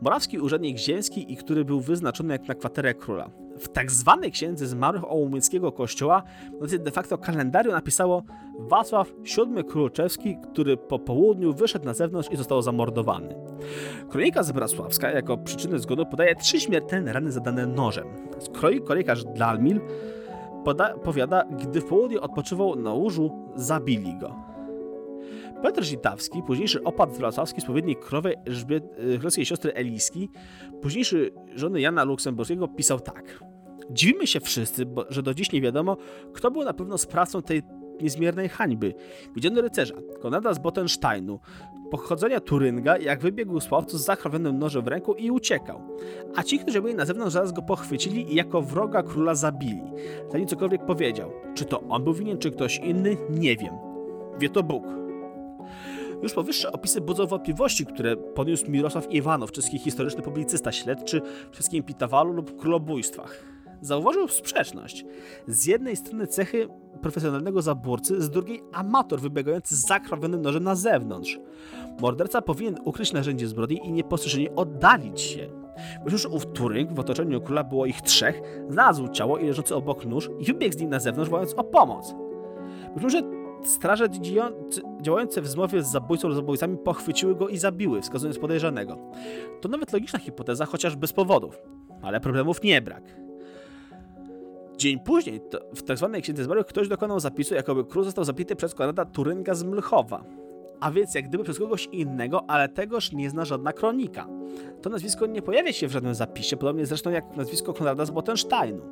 Morawski 0.00 0.38
urzędnik 0.38 0.78
ziemski 0.78 1.32
i 1.32 1.36
który 1.36 1.64
był 1.64 1.80
wyznaczony 1.80 2.32
jak 2.32 2.48
na 2.48 2.54
kwaterę 2.54 2.94
króla. 2.94 3.30
W 3.58 3.68
tak 3.68 3.92
zwanej 3.92 4.32
księdze 4.32 4.66
zmarłych 4.66 5.10
ołomickiego 5.10 5.72
kościoła, 5.72 6.22
de 6.78 6.90
facto 6.90 7.18
kalendarium 7.18 7.74
napisało 7.74 8.22
Wacław 8.58 9.08
VII 9.36 9.64
Króloczewski, 9.64 10.36
który 10.52 10.76
po 10.76 10.98
południu 10.98 11.52
wyszedł 11.52 11.84
na 11.84 11.94
zewnątrz 11.94 12.30
i 12.30 12.36
został 12.36 12.62
zamordowany. 12.62 13.36
Kronika 14.08 14.42
Zbrasławska 14.42 15.10
jako 15.10 15.38
przyczynę 15.38 15.78
zgonu 15.78 16.06
podaje 16.06 16.34
trzy 16.34 16.60
śmiertelne 16.60 17.12
rany 17.12 17.32
zadane 17.32 17.66
nożem. 17.66 18.06
Z 18.38 18.48
kroi 18.48 18.80
kolejkarz 18.80 19.24
Dalmil 19.24 19.80
poda, 20.64 20.94
powiada, 20.94 21.44
gdy 21.44 21.80
w 21.80 21.84
południe 21.84 22.20
odpoczywał 22.20 22.76
na 22.76 22.92
łożu, 22.92 23.30
zabili 23.56 24.18
go. 24.18 24.34
Piotr 25.62 25.84
Żitawski, 25.84 26.42
późniejszy 26.42 26.82
opat 26.82 27.12
wrocławski, 27.12 27.60
spowiednik 27.60 28.00
królowej 28.00 28.36
y, 28.98 29.18
królewskiej 29.18 29.46
siostry 29.46 29.74
Eliski, 29.74 30.28
późniejszy 30.82 31.30
żony 31.54 31.80
Jana 31.80 32.04
Luksemburskiego, 32.04 32.68
pisał 32.68 33.00
tak. 33.00 33.44
Dziwimy 33.90 34.26
się 34.26 34.40
wszyscy, 34.40 34.86
bo, 34.86 35.04
że 35.08 35.22
do 35.22 35.34
dziś 35.34 35.52
nie 35.52 35.60
wiadomo, 35.60 35.96
kto 36.32 36.50
był 36.50 36.64
na 36.64 36.72
pewno 36.72 36.98
sprawcą 36.98 37.42
tej 37.42 37.62
niezmiernej 38.00 38.48
hańby. 38.48 38.94
Widziano 39.34 39.60
rycerza, 39.60 39.94
Konrada 40.20 40.54
z 40.54 40.58
Botensteinu, 40.58 41.40
pochodzenia 41.90 42.40
Turynga, 42.40 42.98
jak 42.98 43.20
wybiegł 43.20 43.60
z 43.60 43.66
pałacu 43.66 43.98
z 43.98 44.04
zakrwawionym 44.04 44.58
nożem 44.58 44.84
w 44.84 44.88
ręku 44.88 45.14
i 45.14 45.30
uciekał. 45.30 45.80
A 46.36 46.42
ci, 46.42 46.58
którzy 46.58 46.82
byli 46.82 46.94
na 46.94 47.04
zewnątrz, 47.04 47.32
zaraz 47.32 47.52
go 47.52 47.62
pochwycili 47.62 48.32
i 48.32 48.34
jako 48.34 48.62
wroga 48.62 49.02
króla 49.02 49.34
zabili. 49.34 49.82
Zanim 50.32 50.46
cokolwiek 50.46 50.86
powiedział. 50.86 51.32
Czy 51.54 51.64
to 51.64 51.80
on 51.80 52.04
był 52.04 52.14
winien, 52.14 52.38
czy 52.38 52.50
ktoś 52.50 52.78
inny, 52.78 53.16
nie 53.30 53.56
wiem. 53.56 53.74
Wie 54.38 54.48
to 54.48 54.62
Bóg. 54.62 54.84
Już 56.22 56.32
powyższe 56.32 56.72
opisy 56.72 57.00
budzą 57.00 57.26
wątpliwości, 57.26 57.86
które 57.86 58.16
podniósł 58.16 58.70
Mirosław 58.70 59.12
Iwanow, 59.12 59.52
czeski 59.52 59.78
historyczny 59.78 60.22
publicysta 60.22 60.72
śledczy 60.72 61.20
w 61.52 61.56
czeskim 61.56 61.82
Pitawalu 61.82 62.32
lub 62.32 62.56
królobójstwach. 62.56 63.44
Zauważył 63.80 64.28
sprzeczność. 64.28 65.04
Z 65.46 65.66
jednej 65.66 65.96
strony 65.96 66.26
cechy 66.26 66.68
profesjonalnego 67.02 67.62
zabójcy, 67.62 68.22
z 68.22 68.30
drugiej 68.30 68.62
amator 68.72 69.20
wybiegający 69.20 69.76
z 69.76 69.86
zakrwawionym 69.86 70.42
nożem 70.42 70.64
na 70.64 70.74
zewnątrz. 70.74 71.38
Morderca 72.00 72.42
powinien 72.42 72.76
ukryć 72.84 73.12
narzędzie 73.12 73.48
zbrodni 73.48 73.80
i 73.84 73.92
niepostrzeżenie 73.92 74.54
oddalić 74.54 75.20
się. 75.20 75.48
Już 76.10 76.26
ów 76.26 76.46
Turing 76.46 76.92
w 76.92 77.00
otoczeniu 77.00 77.40
króla 77.40 77.64
było 77.64 77.86
ich 77.86 78.00
trzech, 78.02 78.42
znalazł 78.68 79.08
ciało 79.08 79.38
i 79.38 79.46
leżący 79.46 79.74
obok 79.74 80.04
nóż 80.04 80.30
i 80.38 80.44
wybiegł 80.44 80.74
z 80.74 80.80
nim 80.80 80.90
na 80.90 81.00
zewnątrz, 81.00 81.30
wołając 81.30 81.54
o 81.54 81.64
pomoc. 81.64 82.14
Być 82.94 83.02
może 83.02 83.22
straże 83.64 84.08
działające 85.02 85.42
w 85.42 85.46
zmowie 85.46 85.82
z 85.82 85.90
zabójcą 85.90 86.28
lub 86.28 86.36
zabójcami 86.36 86.78
pochwyciły 86.78 87.34
go 87.34 87.48
i 87.48 87.58
zabiły, 87.58 88.00
wskazując 88.00 88.38
podejrzanego. 88.38 88.98
To 89.60 89.68
nawet 89.68 89.92
logiczna 89.92 90.18
hipoteza, 90.18 90.66
chociaż 90.66 90.96
bez 90.96 91.12
powodów. 91.12 91.58
Ale 92.02 92.20
problemów 92.20 92.62
nie 92.62 92.82
brak. 92.82 93.25
Dzień 94.76 94.98
później, 95.00 95.40
w 95.74 95.82
tzw. 95.82 96.10
Tak 96.12 96.22
Księdze 96.22 96.44
Zmarłych, 96.44 96.66
ktoś 96.66 96.88
dokonał 96.88 97.20
zapisu, 97.20 97.54
jakoby 97.54 97.84
król 97.84 98.04
został 98.04 98.24
zabity 98.24 98.56
przez 98.56 98.74
Konrada 98.74 99.04
Turynga 99.04 99.54
z 99.54 99.64
Mlchowa. 99.64 100.24
A 100.80 100.90
więc 100.90 101.14
jak 101.14 101.28
gdyby 101.28 101.44
przez 101.44 101.58
kogoś 101.58 101.88
innego, 101.92 102.50
ale 102.50 102.68
tegoż 102.68 103.12
nie 103.12 103.30
zna 103.30 103.44
żadna 103.44 103.72
kronika. 103.72 104.28
To 104.82 104.90
nazwisko 104.90 105.26
nie 105.26 105.42
pojawia 105.42 105.72
się 105.72 105.88
w 105.88 105.92
żadnym 105.92 106.14
zapisie, 106.14 106.56
podobnie 106.56 106.86
zresztą 106.86 107.10
jak 107.10 107.36
nazwisko 107.36 107.72
Konrada 107.72 108.04
z 108.04 108.10
Botensteinu. 108.10 108.82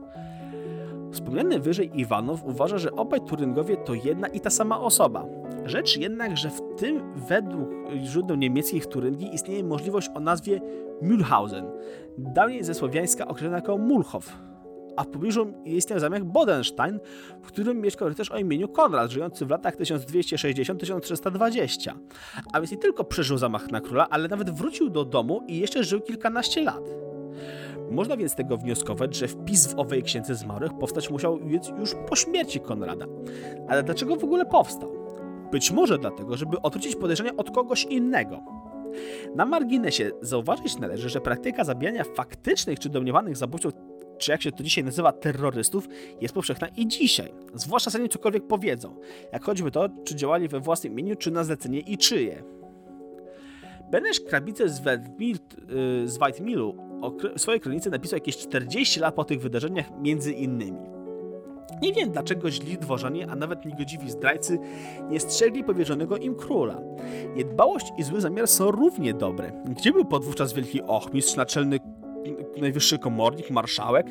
Wspomniany 1.12 1.60
wyżej 1.60 2.00
Iwanow 2.00 2.44
uważa, 2.44 2.78
że 2.78 2.92
obaj 2.92 3.20
Turyngowie 3.20 3.76
to 3.76 3.94
jedna 3.94 4.28
i 4.28 4.40
ta 4.40 4.50
sama 4.50 4.80
osoba. 4.80 5.26
Rzecz 5.64 5.96
jednak, 5.96 6.36
że 6.36 6.50
w 6.50 6.60
tym 6.76 7.14
według 7.28 7.68
źródeł 8.04 8.36
niemieckich 8.36 8.86
Turyngi 8.86 9.34
istnieje 9.34 9.64
możliwość 9.64 10.10
o 10.14 10.20
nazwie 10.20 10.60
Mühlhausen, 11.02 11.64
dawniej 12.18 12.64
ze 12.64 12.74
słowiańska 12.74 13.28
określona 13.28 13.56
jako 13.56 13.78
Mulchow, 13.78 14.36
a 14.96 15.04
w 15.04 15.08
pobliżu 15.08 15.52
istniał 15.64 15.98
zamek 15.98 16.24
Bodenstein, 16.24 16.98
w 17.42 17.46
którym 17.46 17.80
mieszkał 17.80 18.08
rycerz 18.08 18.30
o 18.30 18.38
imieniu 18.38 18.68
Konrad, 18.68 19.10
żyjący 19.10 19.46
w 19.46 19.50
latach 19.50 19.76
1260-1320. 19.76 21.92
A 22.52 22.60
więc 22.60 22.72
nie 22.72 22.78
tylko 22.78 23.04
przeżył 23.04 23.38
zamach 23.38 23.70
na 23.70 23.80
króla, 23.80 24.08
ale 24.10 24.28
nawet 24.28 24.50
wrócił 24.50 24.90
do 24.90 25.04
domu 25.04 25.42
i 25.48 25.58
jeszcze 25.58 25.84
żył 25.84 26.00
kilkanaście 26.00 26.62
lat. 26.62 26.90
Można 27.90 28.16
więc 28.16 28.32
z 28.32 28.34
tego 28.34 28.56
wnioskować, 28.56 29.16
że 29.16 29.28
wpis 29.28 29.66
w 29.66 29.78
owej 29.78 30.02
księdze 30.02 30.34
zmarłych 30.34 30.78
powstać 30.78 31.10
musiał 31.10 31.38
już 31.78 31.94
po 32.08 32.16
śmierci 32.16 32.60
Konrada. 32.60 33.06
Ale 33.68 33.82
dlaczego 33.82 34.16
w 34.16 34.24
ogóle 34.24 34.46
powstał? 34.46 34.92
Być 35.52 35.70
może 35.70 35.98
dlatego, 35.98 36.36
żeby 36.36 36.62
odwrócić 36.62 36.96
podejrzenia 36.96 37.36
od 37.36 37.50
kogoś 37.50 37.84
innego. 37.84 38.40
Na 39.34 39.46
marginesie 39.46 40.10
zauważyć 40.20 40.78
należy, 40.78 41.08
że 41.08 41.20
praktyka 41.20 41.64
zabijania 41.64 42.04
faktycznych 42.04 42.78
czy 42.78 42.88
domniemanych 42.88 43.36
zabójców, 43.36 43.72
czy 44.18 44.30
jak 44.30 44.42
się 44.42 44.52
to 44.52 44.62
dzisiaj 44.62 44.84
nazywa, 44.84 45.12
terrorystów, 45.12 45.88
jest 46.20 46.34
powszechna 46.34 46.68
i 46.68 46.86
dzisiaj. 46.86 47.32
Zwłaszcza 47.54 47.90
zanim 47.90 48.08
cokolwiek 48.08 48.46
powiedzą, 48.46 48.96
jak 49.32 49.44
choćby 49.44 49.70
to, 49.70 49.88
czy 50.04 50.16
działali 50.16 50.48
we 50.48 50.60
własnym 50.60 50.92
imieniu, 50.92 51.16
czy 51.16 51.30
na 51.30 51.44
zlecenie 51.44 51.80
i 51.80 51.98
czyje. 51.98 52.42
Benesz 53.90 54.20
Krabice 54.20 54.68
z, 54.68 54.80
Waldmil, 54.80 55.36
y, 56.04 56.08
z 56.08 57.40
swojej 57.40 57.60
kronice 57.60 57.90
napisał 57.90 58.16
jakieś 58.16 58.36
40 58.36 59.00
lat 59.00 59.14
po 59.14 59.24
tych 59.24 59.40
wydarzeniach 59.40 59.86
między 60.00 60.32
innymi. 60.32 60.94
Nie 61.82 61.92
wiem, 61.92 62.10
dlaczego 62.10 62.50
źli 62.50 62.78
dworzanie, 62.78 63.26
a 63.30 63.36
nawet 63.36 63.64
niegodziwi 63.64 64.10
zdrajcy 64.10 64.58
nie 65.10 65.20
strzegli 65.20 65.64
powierzonego 65.64 66.16
im 66.16 66.34
króla. 66.34 66.80
Niedbałość 67.36 67.92
i 67.98 68.02
zły 68.02 68.20
zamiar 68.20 68.48
są 68.48 68.70
równie 68.70 69.14
dobre. 69.14 69.52
Gdzie 69.64 69.92
był 69.92 70.04
podwówczas 70.04 70.52
wielki 70.52 70.82
ochmistrz, 70.82 71.36
naczelny 71.36 71.78
najwyższy 72.60 72.98
komornik, 72.98 73.50
marszałek? 73.50 74.06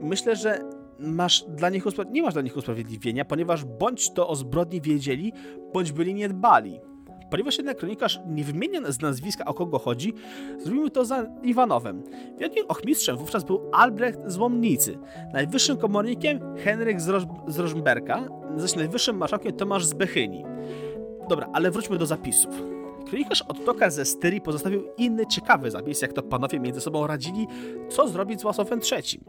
Myślę, 0.00 0.36
że 0.36 0.60
masz 0.98 1.44
dla 1.48 1.70
nich 1.70 1.84
nie 2.10 2.22
masz 2.22 2.34
dla 2.34 2.42
nich 2.42 2.56
usprawiedliwienia, 2.56 3.24
ponieważ 3.24 3.64
bądź 3.64 4.12
to 4.12 4.28
o 4.28 4.36
zbrodni 4.36 4.80
wiedzieli, 4.80 5.32
bądź 5.72 5.92
byli 5.92 6.14
niedbali. 6.14 6.80
Ponieważ 7.30 7.58
jednak 7.58 7.76
kronikarz 7.76 8.20
nie 8.26 8.44
wymienia 8.44 8.92
z 8.92 9.00
nazwiska 9.00 9.44
o 9.44 9.54
kogo 9.54 9.78
chodzi, 9.78 10.12
zrobimy 10.58 10.90
to 10.90 11.04
za 11.04 11.26
Iwanowem. 11.42 12.02
Wielkim 12.38 12.64
ochmistrzem 12.68 13.16
wówczas 13.16 13.44
był 13.44 13.70
Albrecht 13.72 14.20
z 14.26 14.36
Łomnicy, 14.36 14.98
najwyższym 15.32 15.76
komornikiem 15.76 16.40
Henryk 16.56 17.00
z, 17.00 17.08
Roż 17.08 17.22
z 17.48 17.58
Rożmberka, 17.58 18.28
zaś 18.56 18.76
najwyższym 18.76 19.16
marszałkiem 19.16 19.52
Tomasz 19.52 19.84
z 19.84 19.92
Bechyni. 19.92 20.44
Dobra, 21.28 21.48
ale 21.52 21.70
wróćmy 21.70 21.98
do 21.98 22.06
zapisów. 22.06 22.75
Kronikarz 23.06 23.42
Ottokar 23.42 23.90
ze 23.90 24.04
Styrii 24.04 24.40
pozostawił 24.40 24.82
inny 24.96 25.26
ciekawy 25.26 25.70
zapis, 25.70 26.02
jak 26.02 26.12
to 26.12 26.22
panowie 26.22 26.60
między 26.60 26.80
sobą 26.80 27.06
radzili, 27.06 27.46
co 27.88 28.08
zrobić 28.08 28.40
z 28.40 28.44
Łasowem 28.44 28.80
III. 28.92 29.20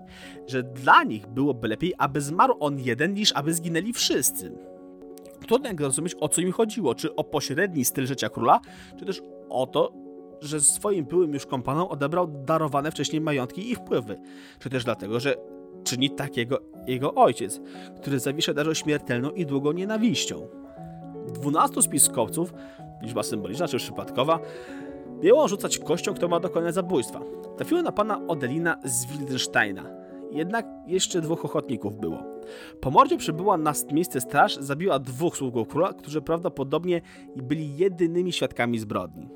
Że 0.47 0.63
dla 0.63 1.03
nich 1.03 1.27
byłoby 1.27 1.67
lepiej, 1.67 1.93
aby 1.97 2.21
zmarł 2.21 2.55
on 2.59 2.79
jeden, 2.79 3.13
niż 3.13 3.33
aby 3.33 3.53
zginęli 3.53 3.93
wszyscy. 3.93 4.51
Trudno 5.47 5.69
jak 5.69 5.81
zrozumieć, 5.81 6.15
o 6.19 6.29
co 6.29 6.41
im 6.41 6.51
chodziło, 6.51 6.95
czy 6.95 7.15
o 7.15 7.23
pośredni 7.23 7.85
styl 7.85 8.07
życia 8.07 8.29
króla, 8.29 8.59
czy 8.99 9.05
też 9.05 9.21
o 9.49 9.67
to, 9.67 9.93
że 10.41 10.61
swoim 10.61 11.05
byłym 11.05 11.33
już 11.33 11.45
kompanom 11.45 11.87
odebrał 11.87 12.27
darowane 12.27 12.91
wcześniej 12.91 13.21
majątki 13.21 13.71
i 13.71 13.75
wpływy, 13.75 14.17
czy 14.59 14.69
też 14.69 14.83
dlatego, 14.83 15.19
że 15.19 15.35
czyni 15.83 16.09
tak 16.09 16.37
jego, 16.87 17.13
ojciec, 17.15 17.61
który 18.01 18.19
zawisze 18.19 18.53
darzył 18.53 18.75
śmiertelną 18.75 19.31
i 19.31 19.45
długą 19.45 19.71
nienawiścią. 19.71 20.47
Dwunastu 21.33 21.81
spiskowców, 21.81 22.53
liczba 23.01 23.23
symboliczna 23.23 23.67
czy 23.67 23.77
przypadkowa, 23.77 24.39
miało 25.23 25.47
rzucać 25.47 25.79
kością, 25.79 26.13
kto 26.13 26.27
ma 26.27 26.39
dokonać 26.39 26.75
zabójstwa. 26.75 27.21
Trafiło 27.57 27.81
na 27.81 27.91
pana 27.91 28.21
Odelina 28.27 28.77
z 28.83 29.05
Wildensteina. 29.05 29.83
Jednak 30.31 30.65
jeszcze 30.87 31.21
dwóch 31.21 31.45
ochotników 31.45 31.97
było. 31.99 32.23
Po 32.81 32.91
mordzie 32.91 33.17
przybyła 33.17 33.57
na 33.57 33.73
miejsce 33.91 34.21
straż, 34.21 34.55
zabiła 34.55 34.99
dwóch 34.99 35.37
sługów 35.37 35.67
króla, 35.67 35.93
którzy 35.93 36.21
prawdopodobnie 36.21 37.01
byli 37.35 37.77
jedynymi 37.77 38.33
świadkami 38.33 38.79
zbrodni. 38.79 39.29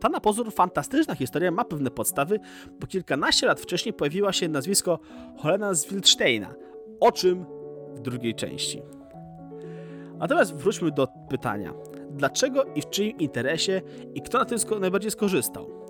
Ta 0.00 0.08
na 0.08 0.20
pozór 0.20 0.52
fantastyczna 0.52 1.14
historia 1.14 1.50
ma 1.50 1.64
pewne 1.64 1.90
podstawy, 1.90 2.40
bo 2.80 2.86
kilkanaście 2.86 3.46
lat 3.46 3.60
wcześniej 3.60 3.92
pojawiło 3.92 4.32
się 4.32 4.48
nazwisko 4.48 4.98
Holena 5.36 5.74
z 5.74 5.86
Wildsteina, 5.86 6.54
o 7.00 7.12
czym 7.12 7.46
w 7.94 8.00
drugiej 8.00 8.34
części. 8.34 8.82
Natomiast 10.20 10.54
wróćmy 10.54 10.90
do 10.90 11.08
pytania. 11.30 11.74
Dlaczego 12.10 12.64
i 12.74 12.82
w 12.82 12.90
czyim 12.90 13.18
interesie 13.18 13.82
i 14.14 14.22
kto 14.22 14.38
na 14.38 14.44
tym 14.44 14.58
najbardziej 14.80 15.10
skorzystał? 15.10 15.80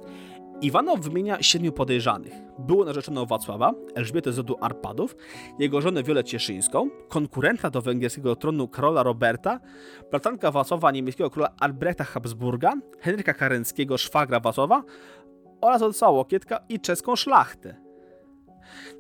Iwanow 0.63 1.01
wymienia 1.01 1.43
siedmiu 1.43 1.73
podejrzanych. 1.73 2.33
Było 2.59 2.85
narzeczoną 2.85 3.27
Wacława, 3.27 3.73
Elżbietę 3.95 4.33
z 4.33 4.39
rodu 4.39 4.57
Arpadów, 4.61 5.17
jego 5.59 5.81
żonę 5.81 6.03
Wiolę 6.03 6.25
Cieszyńską, 6.25 6.91
konkurenta 7.09 7.71
do 7.71 7.83
węgierskiego 7.83 8.37
tronu 8.37 8.69
Karola 8.69 9.03
Roberta, 9.03 9.61
bratanka 10.11 10.51
Wacława 10.51 10.91
niemieckiego 10.91 11.31
króla 11.31 11.51
Albrechta 11.61 12.05
Habsburga, 12.05 12.73
Henryka 13.01 13.35
Karenckiego, 13.35 13.99
szwagra 13.99 14.41
Wacława 14.41 14.83
oraz 15.61 15.83
Wacława 15.83 16.13
Łokietka 16.13 16.61
i 16.69 16.81
czeską 16.81 17.17
szlachtę. 17.17 17.77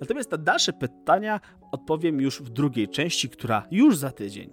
Natomiast 0.00 0.30
na 0.30 0.38
dalsze 0.38 0.72
pytania 0.72 1.40
odpowiem 1.72 2.20
już 2.20 2.42
w 2.42 2.50
drugiej 2.50 2.88
części, 2.88 3.28
która 3.28 3.62
już 3.70 3.96
za 3.96 4.10
tydzień. 4.10 4.50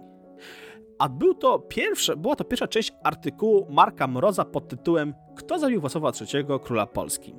A 0.99 1.09
był 1.09 1.33
to 1.33 1.59
pierwsze, 1.59 2.15
była 2.15 2.35
to 2.35 2.43
pierwsza 2.43 2.67
część 2.67 2.93
artykułu 3.03 3.67
Marka 3.69 4.07
Mroza 4.07 4.45
pod 4.45 4.67
tytułem 4.67 5.13
Kto 5.35 5.59
zabił 5.59 5.81
Wacława 5.81 6.11
III, 6.21 6.45
króla 6.63 6.85
Polski? 6.85 7.35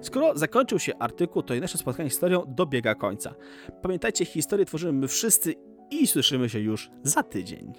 Skoro 0.00 0.38
zakończył 0.38 0.78
się 0.78 0.92
artykuł, 0.98 1.42
to 1.42 1.54
i 1.54 1.60
nasze 1.60 1.78
spotkanie 1.78 2.10
z 2.10 2.12
historią 2.12 2.44
dobiega 2.48 2.94
końca. 2.94 3.34
Pamiętajcie, 3.82 4.24
historię 4.24 4.66
tworzymy 4.66 4.92
my 4.92 5.08
wszyscy 5.08 5.54
i 5.90 6.06
słyszymy 6.06 6.48
się 6.48 6.60
już 6.60 6.90
za 7.02 7.22
tydzień. 7.22 7.72